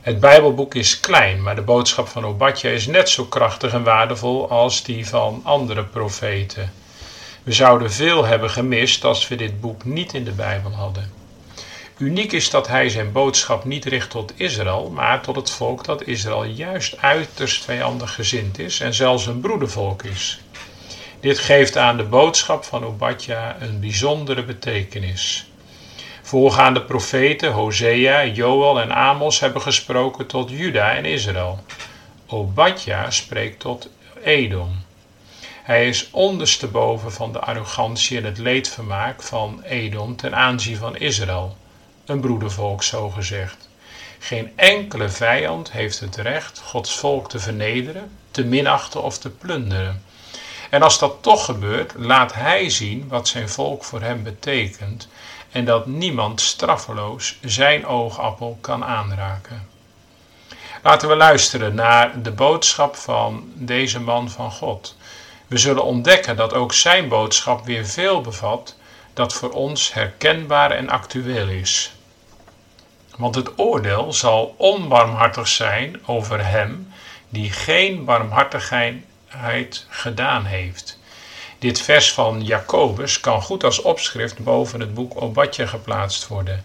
Het 0.00 0.20
Bijbelboek 0.20 0.74
is 0.74 1.00
klein, 1.00 1.42
maar 1.42 1.54
de 1.54 1.62
boodschap 1.62 2.08
van 2.08 2.24
Obadja 2.24 2.70
is 2.70 2.86
net 2.86 3.08
zo 3.08 3.24
krachtig 3.24 3.72
en 3.72 3.82
waardevol 3.82 4.50
als 4.50 4.82
die 4.82 5.06
van 5.06 5.40
andere 5.44 5.84
profeten. 5.84 6.72
We 7.42 7.52
zouden 7.52 7.92
veel 7.92 8.24
hebben 8.24 8.50
gemist 8.50 9.04
als 9.04 9.28
we 9.28 9.36
dit 9.36 9.60
boek 9.60 9.84
niet 9.84 10.12
in 10.12 10.24
de 10.24 10.32
Bijbel 10.32 10.70
hadden. 10.70 11.12
Uniek 11.98 12.32
is 12.32 12.50
dat 12.50 12.68
hij 12.68 12.88
zijn 12.88 13.12
boodschap 13.12 13.64
niet 13.64 13.84
richt 13.84 14.10
tot 14.10 14.32
Israël, 14.36 14.90
maar 14.90 15.20
tot 15.22 15.36
het 15.36 15.50
volk 15.50 15.84
dat 15.84 16.06
Israël 16.06 16.44
juist 16.44 16.96
uiterst 16.98 17.64
vijandig 17.64 18.14
gezind 18.14 18.58
is 18.58 18.80
en 18.80 18.94
zelfs 18.94 19.26
een 19.26 19.40
broedervolk 19.40 20.02
is. 20.02 20.40
Dit 21.20 21.38
geeft 21.38 21.76
aan 21.76 21.96
de 21.96 22.04
boodschap 22.04 22.64
van 22.64 22.84
Obadja 22.84 23.56
een 23.60 23.80
bijzondere 23.80 24.44
betekenis. 24.44 25.49
Voorgaande 26.30 26.82
profeten 26.82 27.52
Hosea, 27.52 28.26
Joel 28.26 28.80
en 28.80 28.92
Amos 28.94 29.40
hebben 29.40 29.62
gesproken 29.62 30.26
tot 30.26 30.50
Juda 30.50 30.94
en 30.94 31.04
Israël. 31.04 31.64
Obadja 32.26 33.10
spreekt 33.10 33.60
tot 33.60 33.88
Edom. 34.24 34.84
Hij 35.62 35.88
is 35.88 36.08
ondersteboven 36.10 37.12
van 37.12 37.32
de 37.32 37.38
arrogantie 37.38 38.18
en 38.18 38.24
het 38.24 38.38
leedvermaak 38.38 39.22
van 39.22 39.62
Edom 39.62 40.16
ten 40.16 40.34
aanzien 40.34 40.76
van 40.76 40.96
Israël, 40.96 41.56
een 42.04 42.20
broedervolk 42.20 42.82
zo 42.82 43.10
gezegd. 43.10 43.68
Geen 44.18 44.52
enkele 44.56 45.08
vijand 45.08 45.72
heeft 45.72 46.00
het 46.00 46.16
recht 46.16 46.58
Gods 46.58 46.98
volk 46.98 47.28
te 47.28 47.38
vernederen, 47.38 48.10
te 48.30 48.44
minachten 48.44 49.02
of 49.02 49.18
te 49.18 49.30
plunderen. 49.30 50.02
En 50.70 50.82
als 50.82 50.98
dat 50.98 51.16
toch 51.20 51.44
gebeurt, 51.44 51.92
laat 51.96 52.34
hij 52.34 52.70
zien 52.70 53.08
wat 53.08 53.28
zijn 53.28 53.48
volk 53.48 53.84
voor 53.84 54.00
hem 54.00 54.22
betekent 54.22 55.08
en 55.52 55.64
dat 55.64 55.86
niemand 55.86 56.40
straffeloos 56.40 57.38
zijn 57.42 57.86
oogappel 57.86 58.58
kan 58.60 58.84
aanraken. 58.84 59.68
Laten 60.82 61.08
we 61.08 61.16
luisteren 61.16 61.74
naar 61.74 62.22
de 62.22 62.30
boodschap 62.30 62.96
van 62.96 63.52
deze 63.54 64.00
man 64.00 64.30
van 64.30 64.52
God. 64.52 64.96
We 65.46 65.58
zullen 65.58 65.84
ontdekken 65.84 66.36
dat 66.36 66.52
ook 66.52 66.72
zijn 66.72 67.08
boodschap 67.08 67.64
weer 67.64 67.86
veel 67.86 68.20
bevat 68.20 68.76
dat 69.14 69.32
voor 69.32 69.50
ons 69.50 69.92
herkenbaar 69.92 70.70
en 70.70 70.88
actueel 70.88 71.48
is. 71.48 71.92
Want 73.16 73.34
het 73.34 73.58
oordeel 73.58 74.12
zal 74.12 74.54
onbarmhartig 74.56 75.48
zijn 75.48 76.06
over 76.06 76.46
hem 76.46 76.92
die 77.28 77.50
geen 77.52 78.04
barmhartigheid 78.04 79.86
gedaan 79.88 80.44
heeft. 80.44 80.99
Dit 81.60 81.80
vers 81.80 82.12
van 82.12 82.44
Jacobus 82.44 83.20
kan 83.20 83.42
goed 83.42 83.64
als 83.64 83.82
opschrift 83.82 84.38
boven 84.38 84.80
het 84.80 84.94
boek 84.94 85.22
Obadja 85.22 85.66
geplaatst 85.66 86.26
worden. 86.26 86.64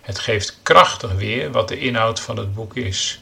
Het 0.00 0.18
geeft 0.18 0.58
krachtig 0.62 1.12
weer 1.12 1.50
wat 1.50 1.68
de 1.68 1.78
inhoud 1.78 2.20
van 2.20 2.36
het 2.36 2.54
boek 2.54 2.76
is. 2.76 3.20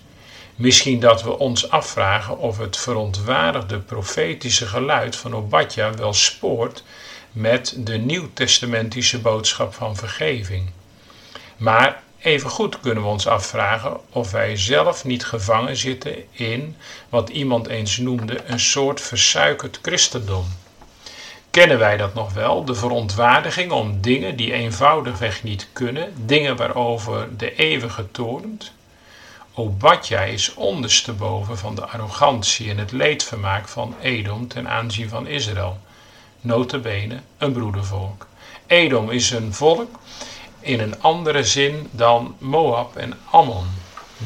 Misschien 0.54 1.00
dat 1.00 1.22
we 1.22 1.38
ons 1.38 1.70
afvragen 1.70 2.38
of 2.38 2.58
het 2.58 2.76
verontwaardigde 2.76 3.78
profetische 3.78 4.66
geluid 4.66 5.16
van 5.16 5.34
Obadja 5.34 5.94
wel 5.94 6.12
spoort 6.12 6.82
met 7.32 7.74
de 7.78 7.96
nieuwtestamentische 7.96 9.18
boodschap 9.18 9.74
van 9.74 9.96
vergeving. 9.96 10.70
Maar 11.56 12.02
evengoed 12.18 12.80
kunnen 12.80 13.02
we 13.02 13.08
ons 13.08 13.26
afvragen 13.26 14.00
of 14.10 14.30
wij 14.30 14.56
zelf 14.56 15.04
niet 15.04 15.24
gevangen 15.24 15.76
zitten 15.76 16.14
in 16.30 16.76
wat 17.08 17.28
iemand 17.28 17.66
eens 17.66 17.96
noemde 17.96 18.40
een 18.44 18.60
soort 18.60 19.00
versuikerd 19.00 19.78
christendom. 19.82 20.46
Kennen 21.50 21.78
wij 21.78 21.96
dat 21.96 22.14
nog 22.14 22.32
wel? 22.32 22.64
De 22.64 22.74
verontwaardiging 22.74 23.72
om 23.72 24.00
dingen 24.00 24.36
die 24.36 24.52
eenvoudigweg 24.52 25.42
niet 25.42 25.68
kunnen, 25.72 26.12
dingen 26.26 26.56
waarover 26.56 27.36
de 27.36 27.54
eeuwige 27.54 28.10
torent? 28.10 28.72
Obadja 29.54 30.20
is 30.20 30.54
ondersteboven 30.54 31.58
van 31.58 31.74
de 31.74 31.86
arrogantie 31.86 32.70
en 32.70 32.78
het 32.78 32.92
leedvermaak 32.92 33.68
van 33.68 33.94
Edom 34.00 34.48
ten 34.48 34.68
aanzien 34.68 35.08
van 35.08 35.26
Israël. 35.26 35.78
Notabene 36.40 37.20
een 37.38 37.52
broedervolk. 37.52 38.26
Edom 38.66 39.10
is 39.10 39.30
een 39.30 39.54
volk 39.54 39.98
in 40.60 40.80
een 40.80 41.02
andere 41.02 41.44
zin 41.44 41.88
dan 41.90 42.36
Moab 42.38 42.96
en 42.96 43.18
Ammon. 43.30 43.66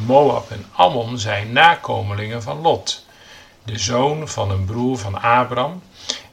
Moab 0.07 0.51
en 0.51 0.65
Ammon 0.73 1.19
zijn 1.19 1.53
nakomelingen 1.53 2.43
van 2.43 2.61
Lot, 2.61 3.05
de 3.63 3.79
zoon 3.79 4.29
van 4.29 4.51
een 4.51 4.65
broer 4.65 4.99
van 4.99 5.15
Abraham. 5.15 5.83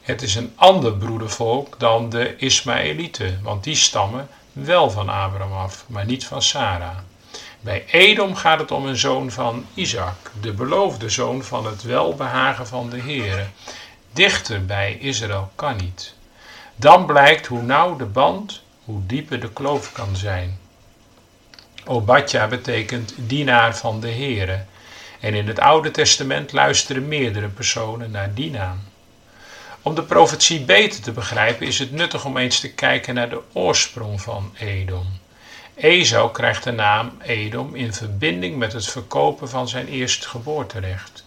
Het 0.02 0.22
is 0.22 0.34
een 0.34 0.52
ander 0.54 0.96
broedervolk 0.96 1.78
dan 1.78 2.10
de 2.10 2.36
Ismaëlieten, 2.36 3.40
want 3.42 3.64
die 3.64 3.74
stammen 3.74 4.28
wel 4.52 4.90
van 4.90 5.08
Abraham 5.08 5.52
af, 5.52 5.84
maar 5.86 6.04
niet 6.04 6.26
van 6.26 6.42
Sarah. 6.42 6.96
Bij 7.60 7.84
Edom 7.86 8.34
gaat 8.34 8.58
het 8.58 8.70
om 8.70 8.86
een 8.86 8.96
zoon 8.96 9.30
van 9.30 9.66
Isaac, 9.74 10.30
de 10.40 10.52
beloofde 10.52 11.08
zoon 11.08 11.42
van 11.42 11.66
het 11.66 11.82
welbehagen 11.82 12.66
van 12.66 12.90
de 12.90 12.98
Heere. 13.00 13.46
Dichter 14.12 14.66
bij 14.66 14.96
Israël 15.00 15.50
kan 15.54 15.76
niet. 15.76 16.14
Dan 16.76 17.06
blijkt 17.06 17.46
hoe 17.46 17.62
nauw 17.62 17.96
de 17.96 18.04
band, 18.04 18.62
hoe 18.84 19.00
dieper 19.06 19.40
de 19.40 19.52
kloof 19.52 19.92
kan 19.92 20.16
zijn. 20.16 20.58
Obadja 21.86 22.46
betekent 22.46 23.14
dienaar 23.16 23.76
van 23.76 24.00
de 24.00 24.10
Heere. 24.10 24.64
En 25.20 25.34
in 25.34 25.46
het 25.46 25.60
Oude 25.60 25.90
Testament 25.90 26.52
luisteren 26.52 27.08
meerdere 27.08 27.48
personen 27.48 28.10
naar 28.10 28.34
die 28.34 28.50
naam. 28.50 28.90
Om 29.84 29.94
de 29.94 30.02
profetie 30.02 30.60
beter 30.60 31.00
te 31.02 31.12
begrijpen 31.12 31.66
is 31.66 31.78
het 31.78 31.92
nuttig 31.92 32.24
om 32.24 32.36
eens 32.36 32.60
te 32.60 32.72
kijken 32.72 33.14
naar 33.14 33.28
de 33.28 33.40
oorsprong 33.52 34.20
van 34.20 34.54
Edom. 34.58 35.06
Esau 35.74 36.30
krijgt 36.30 36.64
de 36.64 36.70
naam 36.70 37.12
Edom 37.22 37.74
in 37.74 37.92
verbinding 37.92 38.56
met 38.56 38.72
het 38.72 38.86
verkopen 38.86 39.48
van 39.48 39.68
zijn 39.68 39.86
eerstgeboorterecht. 39.86 41.24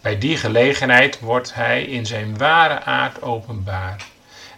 Bij 0.00 0.18
die 0.18 0.36
gelegenheid 0.36 1.20
wordt 1.20 1.54
hij 1.54 1.82
in 1.82 2.06
zijn 2.06 2.38
ware 2.38 2.82
aard 2.82 3.22
openbaar. 3.22 4.04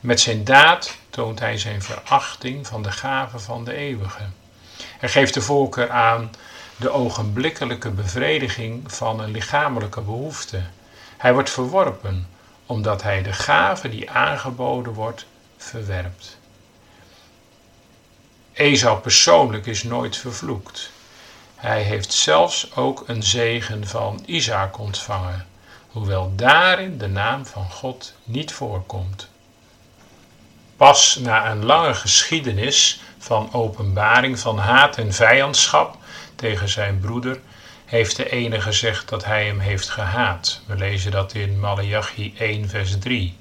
Met 0.00 0.20
zijn 0.20 0.44
daad 0.44 0.96
toont 1.10 1.40
hij 1.40 1.58
zijn 1.58 1.82
verachting 1.82 2.66
van 2.66 2.82
de 2.82 2.92
gave 2.92 3.38
van 3.38 3.64
de 3.64 3.74
eeuwige. 3.74 4.24
Hij 4.98 5.08
geeft 5.08 5.34
de 5.34 5.40
voorkeur 5.40 5.90
aan 5.90 6.30
de 6.76 6.90
ogenblikkelijke 6.90 7.90
bevrediging 7.90 8.92
van 8.92 9.20
een 9.20 9.30
lichamelijke 9.30 10.00
behoefte. 10.00 10.60
Hij 11.16 11.32
wordt 11.32 11.50
verworpen 11.50 12.26
omdat 12.66 13.02
hij 13.02 13.22
de 13.22 13.32
gave 13.32 13.88
die 13.88 14.10
aangeboden 14.10 14.92
wordt 14.92 15.26
verwerpt. 15.56 16.38
Esau 18.52 19.00
persoonlijk 19.00 19.66
is 19.66 19.82
nooit 19.82 20.16
vervloekt. 20.16 20.90
Hij 21.54 21.82
heeft 21.82 22.12
zelfs 22.12 22.76
ook 22.76 23.04
een 23.06 23.22
zegen 23.22 23.86
van 23.86 24.22
Isaac 24.26 24.78
ontvangen, 24.78 25.46
hoewel 25.88 26.32
daarin 26.36 26.98
de 26.98 27.08
naam 27.08 27.46
van 27.46 27.70
God 27.70 28.14
niet 28.24 28.52
voorkomt. 28.52 29.28
Pas 30.76 31.16
na 31.16 31.50
een 31.50 31.64
lange 31.64 31.94
geschiedenis 31.94 33.00
van 33.18 33.52
openbaring 33.52 34.38
van 34.38 34.58
haat 34.58 34.96
en 34.96 35.12
vijandschap 35.12 35.96
tegen 36.34 36.68
zijn 36.68 37.00
broeder 37.00 37.40
heeft 37.84 38.16
de 38.16 38.30
ene 38.30 38.60
gezegd 38.60 39.08
dat 39.08 39.24
hij 39.24 39.46
hem 39.46 39.58
heeft 39.58 39.88
gehaat. 39.88 40.60
We 40.66 40.76
lezen 40.76 41.10
dat 41.10 41.34
in 41.34 41.60
Malachi 41.60 42.34
1 42.38 42.68
vers 42.68 42.98
3. 42.98 43.36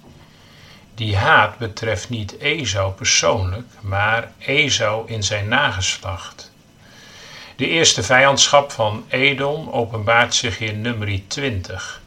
Die 0.96 1.16
haat 1.16 1.58
betreft 1.58 2.10
niet 2.10 2.38
Esau 2.40 2.92
persoonlijk, 2.92 3.68
maar 3.82 4.32
Esau 4.40 5.08
in 5.08 5.24
zijn 5.24 5.48
nageslacht. 5.48 6.52
De 7.56 7.68
eerste 7.68 8.04
vijandschap 8.04 8.72
van 8.72 9.06
Edom 9.08 9.70
openbaart 9.70 10.36
zich 10.36 10.60
in 10.60 10.82
nummer 10.82 11.22
20. 11.28 12.02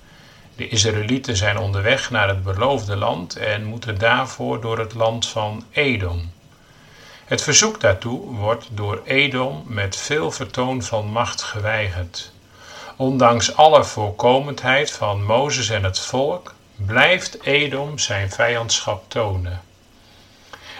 De 0.56 0.68
Israëlieten 0.68 1.36
zijn 1.36 1.58
onderweg 1.58 2.10
naar 2.10 2.28
het 2.28 2.42
beloofde 2.42 2.96
land 2.96 3.36
en 3.36 3.64
moeten 3.64 3.98
daarvoor 3.98 4.60
door 4.60 4.78
het 4.78 4.94
land 4.94 5.28
van 5.28 5.64
Edom. 5.70 6.32
Het 7.26 7.42
verzoek 7.42 7.80
daartoe 7.80 8.34
wordt 8.34 8.68
door 8.70 9.02
Edom 9.04 9.62
met 9.66 9.96
veel 9.96 10.30
vertoon 10.30 10.82
van 10.82 11.06
macht 11.06 11.42
geweigerd. 11.42 12.32
Ondanks 12.96 13.56
alle 13.56 13.84
voorkomendheid 13.84 14.90
van 14.90 15.24
Mozes 15.24 15.68
en 15.68 15.84
het 15.84 15.98
volk 15.98 16.54
blijft 16.76 17.42
Edom 17.42 17.98
zijn 17.98 18.30
vijandschap 18.30 19.04
tonen. 19.08 19.60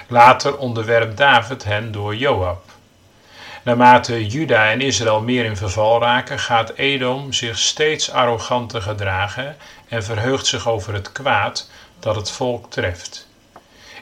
Later 0.09 0.59
onderwerpt 0.59 1.17
David 1.17 1.65
hen 1.65 1.93
door 1.93 2.17
Joab. 2.17 2.63
Naarmate 3.63 4.27
Juda 4.27 4.71
en 4.71 4.81
Israël 4.81 5.21
meer 5.21 5.45
in 5.45 5.57
verval 5.57 6.01
raken, 6.01 6.39
gaat 6.39 6.73
Edom 6.75 7.33
zich 7.33 7.59
steeds 7.59 8.11
arroganter 8.11 8.83
gedragen 8.83 9.57
en 9.89 10.05
verheugt 10.05 10.47
zich 10.47 10.69
over 10.69 10.95
het 10.95 11.13
kwaad 11.13 11.71
dat 11.99 12.17
het 12.17 12.31
volk 12.31 12.71
treft. 12.71 13.27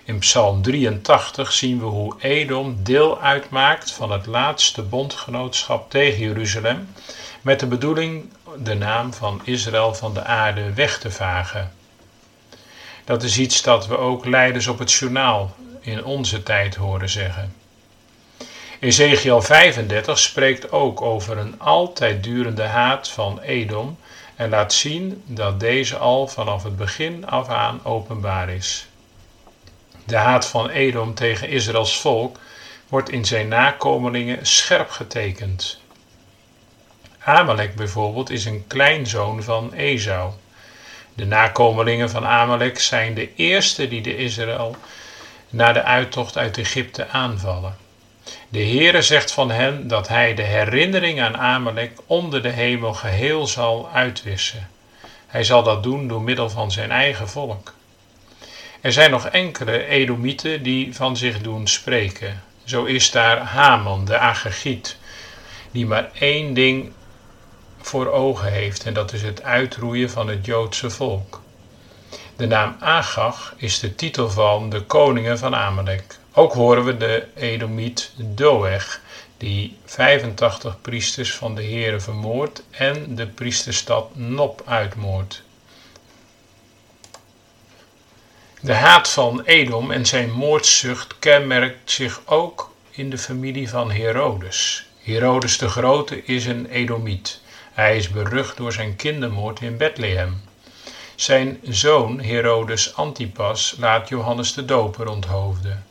In 0.07 0.19
Psalm 0.19 0.63
83 0.63 1.53
zien 1.53 1.79
we 1.79 1.85
hoe 1.85 2.15
Edom 2.21 2.77
deel 2.83 3.21
uitmaakt 3.21 3.91
van 3.91 4.13
het 4.13 4.27
laatste 4.27 4.83
bondgenootschap 4.83 5.91
tegen 5.91 6.19
Jeruzalem, 6.19 6.89
met 7.43 7.61
de 7.61 7.67
bedoeling 7.67 8.33
de 8.59 8.75
naam 8.75 9.13
van 9.13 9.41
Israël 9.45 9.95
van 9.95 10.15
de 10.15 10.25
aarde 10.25 10.73
weg 10.73 10.99
te 10.99 11.11
vagen. 11.11 11.73
Dat 13.05 13.23
is 13.23 13.39
iets 13.39 13.63
dat 13.63 13.87
we 13.87 13.99
ook 13.99 14.25
leiders 14.25 14.67
op 14.67 14.79
het 14.79 14.93
journaal 14.93 15.57
in 15.81 16.05
onze 16.05 16.43
tijd 16.43 16.75
horen 16.75 17.11
zeggen. 17.11 17.55
Ezekiel 18.81 19.43
35 19.43 20.19
spreekt 20.19 20.73
ook 20.73 21.03
over 21.03 21.39
een 21.39 21.61
altijd 21.61 22.25
durende 22.25 22.63
haat 22.63 23.09
van 23.09 23.41
Edom 23.41 23.99
en 24.37 24.51
laat 24.51 24.73
zien 24.73 25.23
dat 25.27 25.61
deze 25.61 25.97
al 25.97 26.29
vanaf 26.29 26.63
het 26.63 26.77
begin 26.77 27.27
af 27.27 27.49
aan 27.49 27.81
openbaar 27.85 28.49
is. 28.49 28.87
De 30.05 30.17
haat 30.17 30.47
van 30.47 30.69
Edom 30.69 31.15
tegen 31.15 31.49
Israëls 31.49 32.01
volk 32.01 32.39
wordt 32.89 33.11
in 33.11 33.25
zijn 33.25 33.49
nakomelingen 33.49 34.47
scherp 34.47 34.91
getekend. 34.91 35.81
Amalek 37.19 37.75
bijvoorbeeld 37.75 38.31
is 38.31 38.45
een 38.45 38.65
kleinzoon 38.67 39.43
van 39.43 39.73
Esau. 39.73 40.33
De 41.15 41.25
nakomelingen 41.27 42.11
van 42.11 42.27
Amalek 42.27 42.79
zijn 42.81 43.15
de 43.15 43.35
eerste 43.35 43.89
die 43.89 44.03
de 44.03 44.17
Israël 44.17 44.77
na 45.51 45.73
de 45.73 45.83
uittocht 45.83 46.37
uit 46.37 46.59
Egypte 46.59 47.09
aanvallen. 47.09 47.77
De 48.49 48.65
Heere 48.65 49.03
zegt 49.03 49.33
van 49.33 49.51
hen 49.51 49.89
dat 49.89 50.09
hij 50.09 50.35
de 50.35 50.43
herinnering 50.43 51.21
aan 51.21 51.37
Amalek 51.37 51.93
onder 52.07 52.43
de 52.43 52.49
hemel 52.49 52.95
geheel 52.95 53.47
zal 53.47 53.89
uitwissen. 53.93 54.69
Hij 55.27 55.45
zal 55.45 55.63
dat 55.63 55.83
doen 55.83 56.09
door 56.09 56.23
middel 56.23 56.51
van 56.51 56.71
zijn 56.71 56.91
eigen 56.91 57.29
volk. 57.29 57.73
Er 58.85 58.93
zijn 58.93 59.11
nog 59.11 59.27
enkele 59.27 59.87
Edomieten 59.87 60.63
die 60.63 60.95
van 60.95 61.17
zich 61.17 61.41
doen 61.41 61.69
spreken. 61.69 62.43
Zo 62.65 62.85
is 62.85 63.11
daar 63.11 63.39
Haman, 63.39 64.05
de 64.05 64.19
Agagiet, 64.19 64.97
die 65.71 65.87
maar 65.87 66.11
één 66.19 66.55
ding 66.55 66.93
voor 67.81 68.07
ogen 68.13 68.53
heeft 68.53 68.85
en 68.85 68.95
dat 68.95 69.13
is 69.13 69.23
het 69.23 69.43
uitroeien 69.43 70.11
van 70.11 70.29
het 70.29 70.47
Joodse 70.47 70.91
volk. 70.91 71.43
De 72.37 72.47
naam 72.47 72.77
Agag 72.81 73.55
is 73.57 73.79
de 73.79 73.95
titel 73.95 74.31
van 74.31 74.71
de 74.71 74.81
koningen 74.81 75.39
van 75.39 75.55
Amalek. 75.55 76.19
Ook 76.33 76.53
horen 76.53 76.85
we 76.85 76.97
de 76.97 77.27
Edomiet 77.35 78.13
Doeg, 78.17 79.01
die 79.37 79.77
85 79.85 80.81
priesters 80.81 81.35
van 81.35 81.55
de 81.55 81.63
Heere 81.63 82.01
vermoordt 82.01 82.63
en 82.71 83.15
de 83.15 83.27
priesterstad 83.27 84.17
Nop 84.17 84.63
uitmoordt. 84.67 85.44
De 88.65 88.75
haat 88.75 89.09
van 89.09 89.43
Edom 89.45 89.91
en 89.91 90.07
zijn 90.07 90.33
moordzucht 90.33 91.19
kenmerkt 91.19 91.91
zich 91.91 92.21
ook 92.25 92.71
in 92.91 93.11
de 93.11 93.19
familie 93.19 93.69
van 93.69 93.91
Herodes. 93.91 94.87
Herodes 95.03 95.59
de 95.59 95.69
Grote 95.69 96.25
is 96.25 96.47
een 96.47 96.67
Edomiet. 96.67 97.41
Hij 97.73 97.97
is 97.97 98.09
berucht 98.09 98.57
door 98.57 98.73
zijn 98.73 98.97
kindermoord 98.97 99.61
in 99.61 99.77
Bethlehem. 99.77 100.41
Zijn 101.15 101.59
zoon 101.63 102.21
Herodes 102.21 102.95
Antipas 102.97 103.75
laat 103.79 104.09
Johannes 104.09 104.55
de 104.55 104.65
Doper 104.65 105.09
onthoofden. 105.09 105.85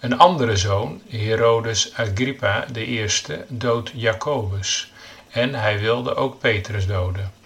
Een 0.00 0.18
andere 0.18 0.56
zoon, 0.56 1.02
Herodes 1.08 1.92
Agrippa 1.94 2.66
I, 2.76 3.06
doodt 3.48 3.90
Jacobus 3.94 4.92
en 5.30 5.54
hij 5.54 5.78
wilde 5.78 6.14
ook 6.14 6.38
Petrus 6.38 6.86
doden. 6.86 7.39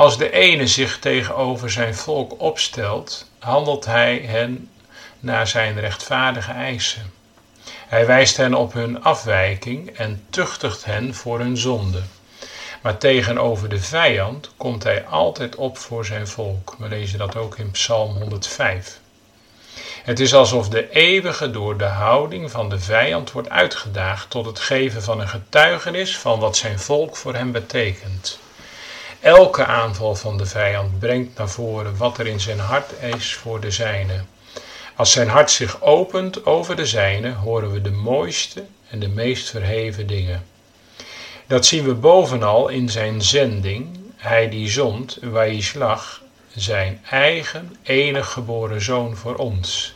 Als 0.00 0.18
de 0.18 0.30
ene 0.30 0.66
zich 0.66 0.98
tegenover 0.98 1.70
zijn 1.70 1.94
volk 1.94 2.40
opstelt, 2.40 3.26
handelt 3.38 3.84
hij 3.84 4.16
hen 4.16 4.70
naar 5.18 5.46
zijn 5.46 5.80
rechtvaardige 5.80 6.52
eisen. 6.52 7.12
Hij 7.64 8.06
wijst 8.06 8.36
hen 8.36 8.54
op 8.54 8.72
hun 8.72 9.02
afwijking 9.02 9.90
en 9.90 10.24
tuchtigt 10.30 10.84
hen 10.84 11.14
voor 11.14 11.38
hun 11.38 11.56
zonde. 11.56 12.02
Maar 12.82 12.98
tegenover 12.98 13.68
de 13.68 13.80
vijand 13.80 14.50
komt 14.56 14.82
hij 14.82 15.06
altijd 15.06 15.56
op 15.56 15.78
voor 15.78 16.04
zijn 16.04 16.28
volk. 16.28 16.74
We 16.78 16.88
lezen 16.88 17.18
dat 17.18 17.36
ook 17.36 17.58
in 17.58 17.70
Psalm 17.70 18.16
105. 18.16 18.98
Het 20.02 20.20
is 20.20 20.34
alsof 20.34 20.68
de 20.68 20.90
eeuwige 20.90 21.50
door 21.50 21.78
de 21.78 21.84
houding 21.84 22.50
van 22.50 22.68
de 22.68 22.78
vijand 22.78 23.32
wordt 23.32 23.48
uitgedaagd 23.48 24.30
tot 24.30 24.46
het 24.46 24.58
geven 24.58 25.02
van 25.02 25.20
een 25.20 25.28
getuigenis 25.28 26.18
van 26.18 26.38
wat 26.38 26.56
zijn 26.56 26.78
volk 26.78 27.16
voor 27.16 27.34
hem 27.34 27.52
betekent. 27.52 28.38
Elke 29.20 29.64
aanval 29.64 30.14
van 30.14 30.38
de 30.38 30.46
vijand 30.46 30.98
brengt 30.98 31.38
naar 31.38 31.48
voren 31.48 31.96
wat 31.96 32.18
er 32.18 32.26
in 32.26 32.40
zijn 32.40 32.58
hart 32.58 32.92
is 33.16 33.34
voor 33.34 33.60
de 33.60 33.70
zijne. 33.70 34.20
Als 34.96 35.12
zijn 35.12 35.28
hart 35.28 35.50
zich 35.50 35.82
opent 35.82 36.46
over 36.46 36.76
de 36.76 36.86
zijne, 36.86 37.32
horen 37.32 37.72
we 37.72 37.80
de 37.80 37.90
mooiste 37.90 38.64
en 38.88 38.98
de 38.98 39.08
meest 39.08 39.50
verheven 39.50 40.06
dingen. 40.06 40.44
Dat 41.46 41.66
zien 41.66 41.84
we 41.84 41.94
bovenal 41.94 42.68
in 42.68 42.88
zijn 42.88 43.22
zending, 43.22 43.98
hij 44.16 44.48
die 44.48 44.70
zond, 44.70 45.18
slag, 45.58 46.20
zijn 46.54 47.00
eigen 47.10 47.76
enig 47.82 48.30
geboren 48.32 48.82
zoon 48.82 49.16
voor 49.16 49.34
ons. 49.36 49.94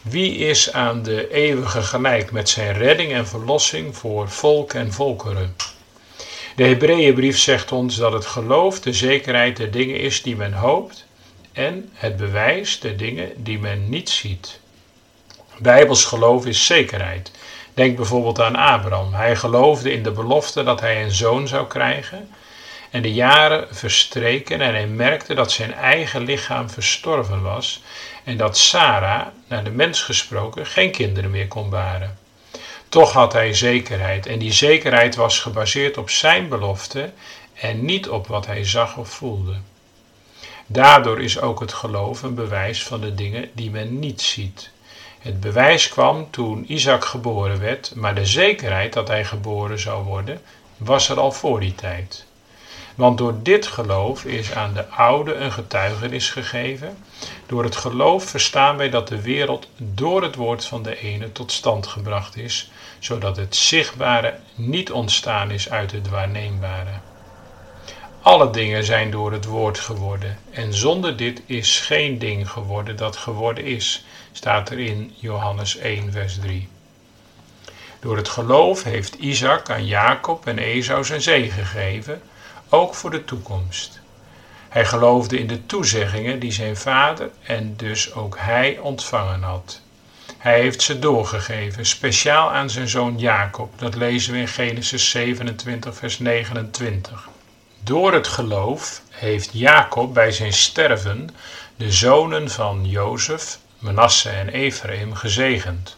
Wie 0.00 0.36
is 0.36 0.72
aan 0.72 1.02
de 1.02 1.30
eeuwige 1.30 1.82
gelijk 1.82 2.32
met 2.32 2.48
zijn 2.48 2.72
redding 2.72 3.12
en 3.12 3.26
verlossing 3.26 3.96
voor 3.96 4.28
volk 4.28 4.72
en 4.72 4.92
volkeren? 4.92 5.56
De 6.56 6.64
Hebreeënbrief 6.64 7.38
zegt 7.38 7.72
ons 7.72 7.96
dat 7.96 8.12
het 8.12 8.26
geloof 8.26 8.80
de 8.80 8.92
zekerheid 8.92 9.56
der 9.56 9.70
dingen 9.70 10.00
is 10.00 10.22
die 10.22 10.36
men 10.36 10.52
hoopt 10.52 11.06
en 11.52 11.90
het 11.92 12.16
bewijs 12.16 12.80
der 12.80 12.96
dingen 12.96 13.32
die 13.36 13.58
men 13.58 13.88
niet 13.88 14.10
ziet. 14.10 14.60
Bijbels 15.58 16.04
geloof 16.04 16.46
is 16.46 16.66
zekerheid. 16.66 17.30
Denk 17.74 17.96
bijvoorbeeld 17.96 18.40
aan 18.40 18.56
Abraham. 18.56 19.14
Hij 19.14 19.36
geloofde 19.36 19.92
in 19.92 20.02
de 20.02 20.10
belofte 20.10 20.62
dat 20.62 20.80
hij 20.80 21.02
een 21.02 21.10
zoon 21.10 21.48
zou 21.48 21.66
krijgen. 21.66 22.28
En 22.90 23.02
de 23.02 23.12
jaren 23.12 23.66
verstreken 23.70 24.60
en 24.60 24.74
hij 24.74 24.86
merkte 24.86 25.34
dat 25.34 25.52
zijn 25.52 25.74
eigen 25.74 26.24
lichaam 26.24 26.70
verstorven 26.70 27.42
was 27.42 27.82
en 28.24 28.36
dat 28.36 28.58
Sarah, 28.58 29.26
naar 29.48 29.64
de 29.64 29.70
mens 29.70 30.02
gesproken, 30.02 30.66
geen 30.66 30.90
kinderen 30.90 31.30
meer 31.30 31.48
kon 31.48 31.70
baren. 31.70 32.18
Toch 32.92 33.12
had 33.12 33.32
hij 33.32 33.54
zekerheid 33.54 34.26
en 34.26 34.38
die 34.38 34.52
zekerheid 34.52 35.14
was 35.14 35.38
gebaseerd 35.40 35.96
op 35.96 36.10
zijn 36.10 36.48
belofte 36.48 37.12
en 37.54 37.84
niet 37.84 38.08
op 38.08 38.26
wat 38.26 38.46
hij 38.46 38.64
zag 38.64 38.96
of 38.96 39.08
voelde. 39.08 39.56
Daardoor 40.66 41.20
is 41.22 41.40
ook 41.40 41.60
het 41.60 41.72
geloof 41.72 42.22
een 42.22 42.34
bewijs 42.34 42.82
van 42.84 43.00
de 43.00 43.14
dingen 43.14 43.50
die 43.52 43.70
men 43.70 43.98
niet 43.98 44.20
ziet. 44.20 44.70
Het 45.18 45.40
bewijs 45.40 45.88
kwam 45.88 46.30
toen 46.30 46.72
Isaac 46.72 47.04
geboren 47.04 47.60
werd, 47.60 47.92
maar 47.94 48.14
de 48.14 48.26
zekerheid 48.26 48.92
dat 48.92 49.08
hij 49.08 49.24
geboren 49.24 49.78
zou 49.78 50.04
worden 50.04 50.40
was 50.76 51.08
er 51.08 51.20
al 51.20 51.32
voor 51.32 51.60
die 51.60 51.74
tijd. 51.74 52.26
Want 52.94 53.18
door 53.18 53.34
dit 53.42 53.66
geloof 53.66 54.24
is 54.24 54.52
aan 54.52 54.72
de 54.72 54.88
oude 54.88 55.34
een 55.34 55.52
getuigenis 55.52 56.30
gegeven. 56.30 56.96
Door 57.46 57.64
het 57.64 57.76
geloof 57.76 58.24
verstaan 58.24 58.76
wij 58.76 58.90
dat 58.90 59.08
de 59.08 59.22
wereld 59.22 59.68
door 59.76 60.22
het 60.22 60.34
woord 60.34 60.64
van 60.64 60.82
de 60.82 60.98
ene 61.00 61.32
tot 61.32 61.52
stand 61.52 61.86
gebracht 61.86 62.36
is, 62.36 62.70
zodat 62.98 63.36
het 63.36 63.56
zichtbare 63.56 64.38
niet 64.54 64.92
ontstaan 64.92 65.50
is 65.50 65.70
uit 65.70 65.92
het 65.92 66.08
waarneembare. 66.08 66.90
Alle 68.22 68.50
dingen 68.50 68.84
zijn 68.84 69.10
door 69.10 69.32
het 69.32 69.44
woord 69.44 69.78
geworden, 69.78 70.38
en 70.50 70.74
zonder 70.74 71.16
dit 71.16 71.42
is 71.46 71.80
geen 71.80 72.18
ding 72.18 72.50
geworden 72.50 72.96
dat 72.96 73.16
geworden 73.16 73.64
is, 73.64 74.04
staat 74.32 74.70
er 74.70 74.78
in 74.78 75.14
Johannes 75.18 75.76
1, 75.76 76.12
vers 76.12 76.38
3. 76.38 76.68
Door 78.00 78.16
het 78.16 78.28
geloof 78.28 78.82
heeft 78.82 79.14
Isaac 79.14 79.70
aan 79.70 79.86
Jacob 79.86 80.46
en 80.46 80.58
Esau 80.58 81.04
zijn 81.04 81.22
zegen 81.22 81.66
gegeven, 81.66 82.22
ook 82.72 82.94
voor 82.94 83.10
de 83.10 83.24
toekomst. 83.24 84.00
Hij 84.68 84.84
geloofde 84.84 85.38
in 85.38 85.46
de 85.46 85.66
toezeggingen 85.66 86.38
die 86.38 86.52
zijn 86.52 86.76
vader 86.76 87.30
en 87.42 87.76
dus 87.76 88.14
ook 88.14 88.36
hij 88.38 88.78
ontvangen 88.78 89.42
had. 89.42 89.80
Hij 90.38 90.60
heeft 90.60 90.82
ze 90.82 90.98
doorgegeven, 90.98 91.86
speciaal 91.86 92.50
aan 92.50 92.70
zijn 92.70 92.88
zoon 92.88 93.18
Jacob. 93.18 93.78
Dat 93.78 93.94
lezen 93.94 94.32
we 94.32 94.38
in 94.38 94.48
Genesis 94.48 95.10
27, 95.10 95.96
vers 95.96 96.18
29. 96.18 97.28
Door 97.84 98.12
het 98.12 98.28
geloof 98.28 99.02
heeft 99.10 99.50
Jacob 99.52 100.14
bij 100.14 100.32
zijn 100.32 100.52
sterven 100.52 101.30
de 101.76 101.92
zonen 101.92 102.50
van 102.50 102.88
Jozef, 102.88 103.58
Manasse 103.78 104.28
en 104.28 104.48
Ephraim 104.48 105.14
gezegend. 105.14 105.96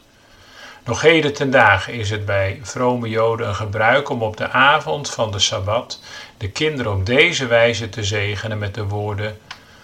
Nog 0.85 1.01
heden 1.01 1.35
ten 1.35 1.51
dagen 1.51 1.93
is 1.93 2.11
het 2.11 2.24
bij 2.24 2.61
vrome 2.62 3.09
Joden 3.09 3.49
een 3.49 3.55
gebruik 3.55 4.09
om 4.09 4.22
op 4.22 4.37
de 4.37 4.51
avond 4.51 5.11
van 5.11 5.32
de 5.32 5.39
Sabbat 5.39 6.01
de 6.39 6.51
kinderen 6.51 6.93
op 6.93 7.07
deze 7.07 7.47
wijze 7.47 7.89
te 7.89 8.05
zegenen 8.05 8.59
met 8.59 8.74
de 8.74 8.85
woorden: 8.85 9.39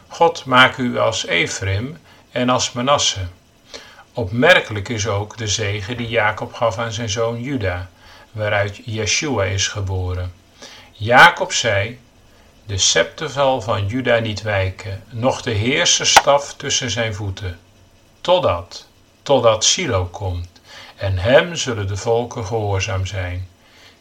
God 0.09 0.45
maak 0.45 0.77
u 0.77 0.99
als 0.99 1.27
Ephraim 1.27 1.99
en 2.31 2.49
als 2.49 2.73
Manasse. 2.73 3.21
Opmerkelijk 4.13 4.89
is 4.89 5.07
ook 5.07 5.37
de 5.37 5.47
zegen 5.47 5.97
die 5.97 6.09
Jacob 6.09 6.55
gaf 6.55 6.79
aan 6.79 6.93
zijn 6.93 7.11
zoon 7.11 7.43
Juda, 7.43 7.91
waaruit 8.33 8.81
Yeshua 8.85 9.45
is 9.45 9.69
geboren. 9.69 10.33
Jacob 10.93 11.53
zei: 11.53 12.01
De 12.67 12.79
scepterval 12.79 13.61
van 13.61 13.87
Juda 13.87 14.19
niet 14.19 14.43
wijken, 14.43 15.03
noch 15.11 15.43
de 15.43 15.51
heerserstaf 15.51 16.55
tussen 16.55 16.91
zijn 16.91 17.15
voeten, 17.15 17.59
totdat, 18.21 18.87
totdat 19.23 19.65
Silo 19.65 20.05
komt, 20.05 20.60
en 21.01 21.19
hem 21.19 21.57
zullen 21.57 21.87
de 21.87 21.97
volken 21.97 22.45
gehoorzaam 22.45 23.07
zijn. 23.07 23.49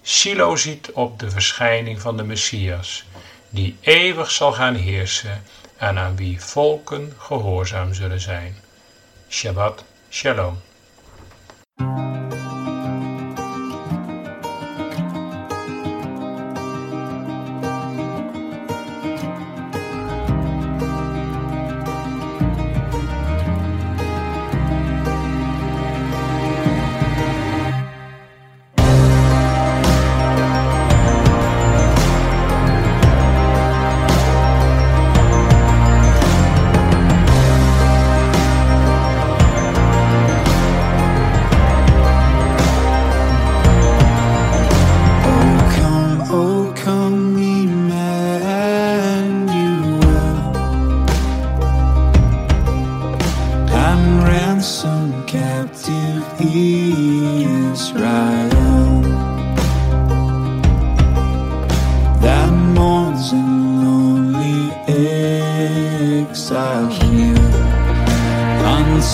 Silo 0.01 0.55
ziet 0.55 0.91
op 0.91 1.19
de 1.19 1.29
verschijning 1.29 2.01
van 2.01 2.17
de 2.17 2.23
Messias, 2.23 3.05
die 3.49 3.77
eeuwig 3.81 4.31
zal 4.31 4.51
gaan 4.51 4.75
heersen 4.75 5.43
en 5.77 5.97
aan 5.97 6.15
wie 6.15 6.41
volken 6.41 7.13
gehoorzaam 7.17 7.93
zullen 7.93 8.21
zijn. 8.21 8.55
Shabbat 9.29 9.83
Shalom. 10.09 10.61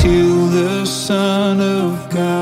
Until 0.06 0.48
the 0.50 0.86
Son 0.86 1.60
of 1.60 2.10
God 2.12 2.35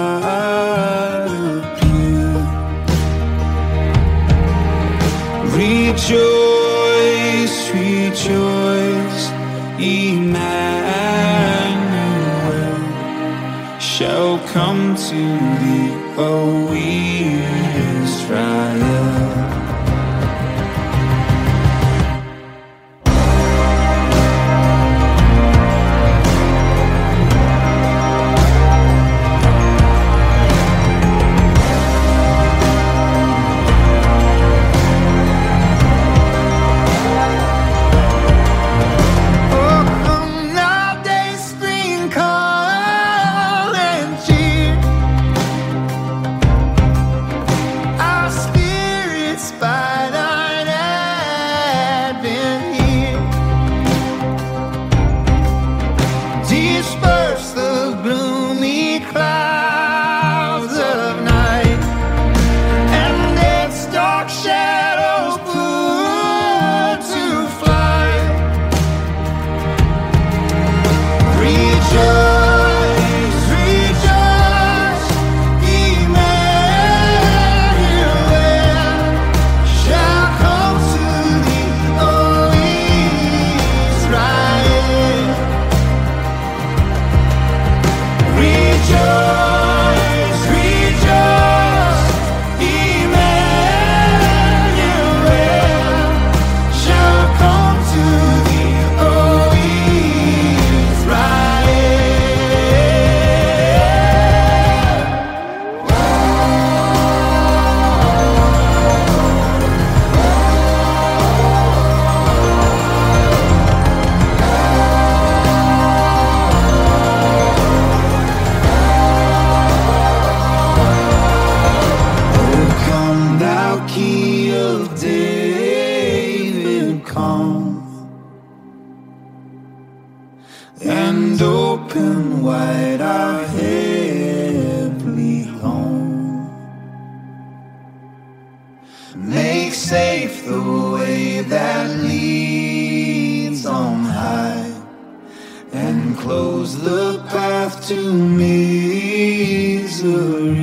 misery. 150.03 150.62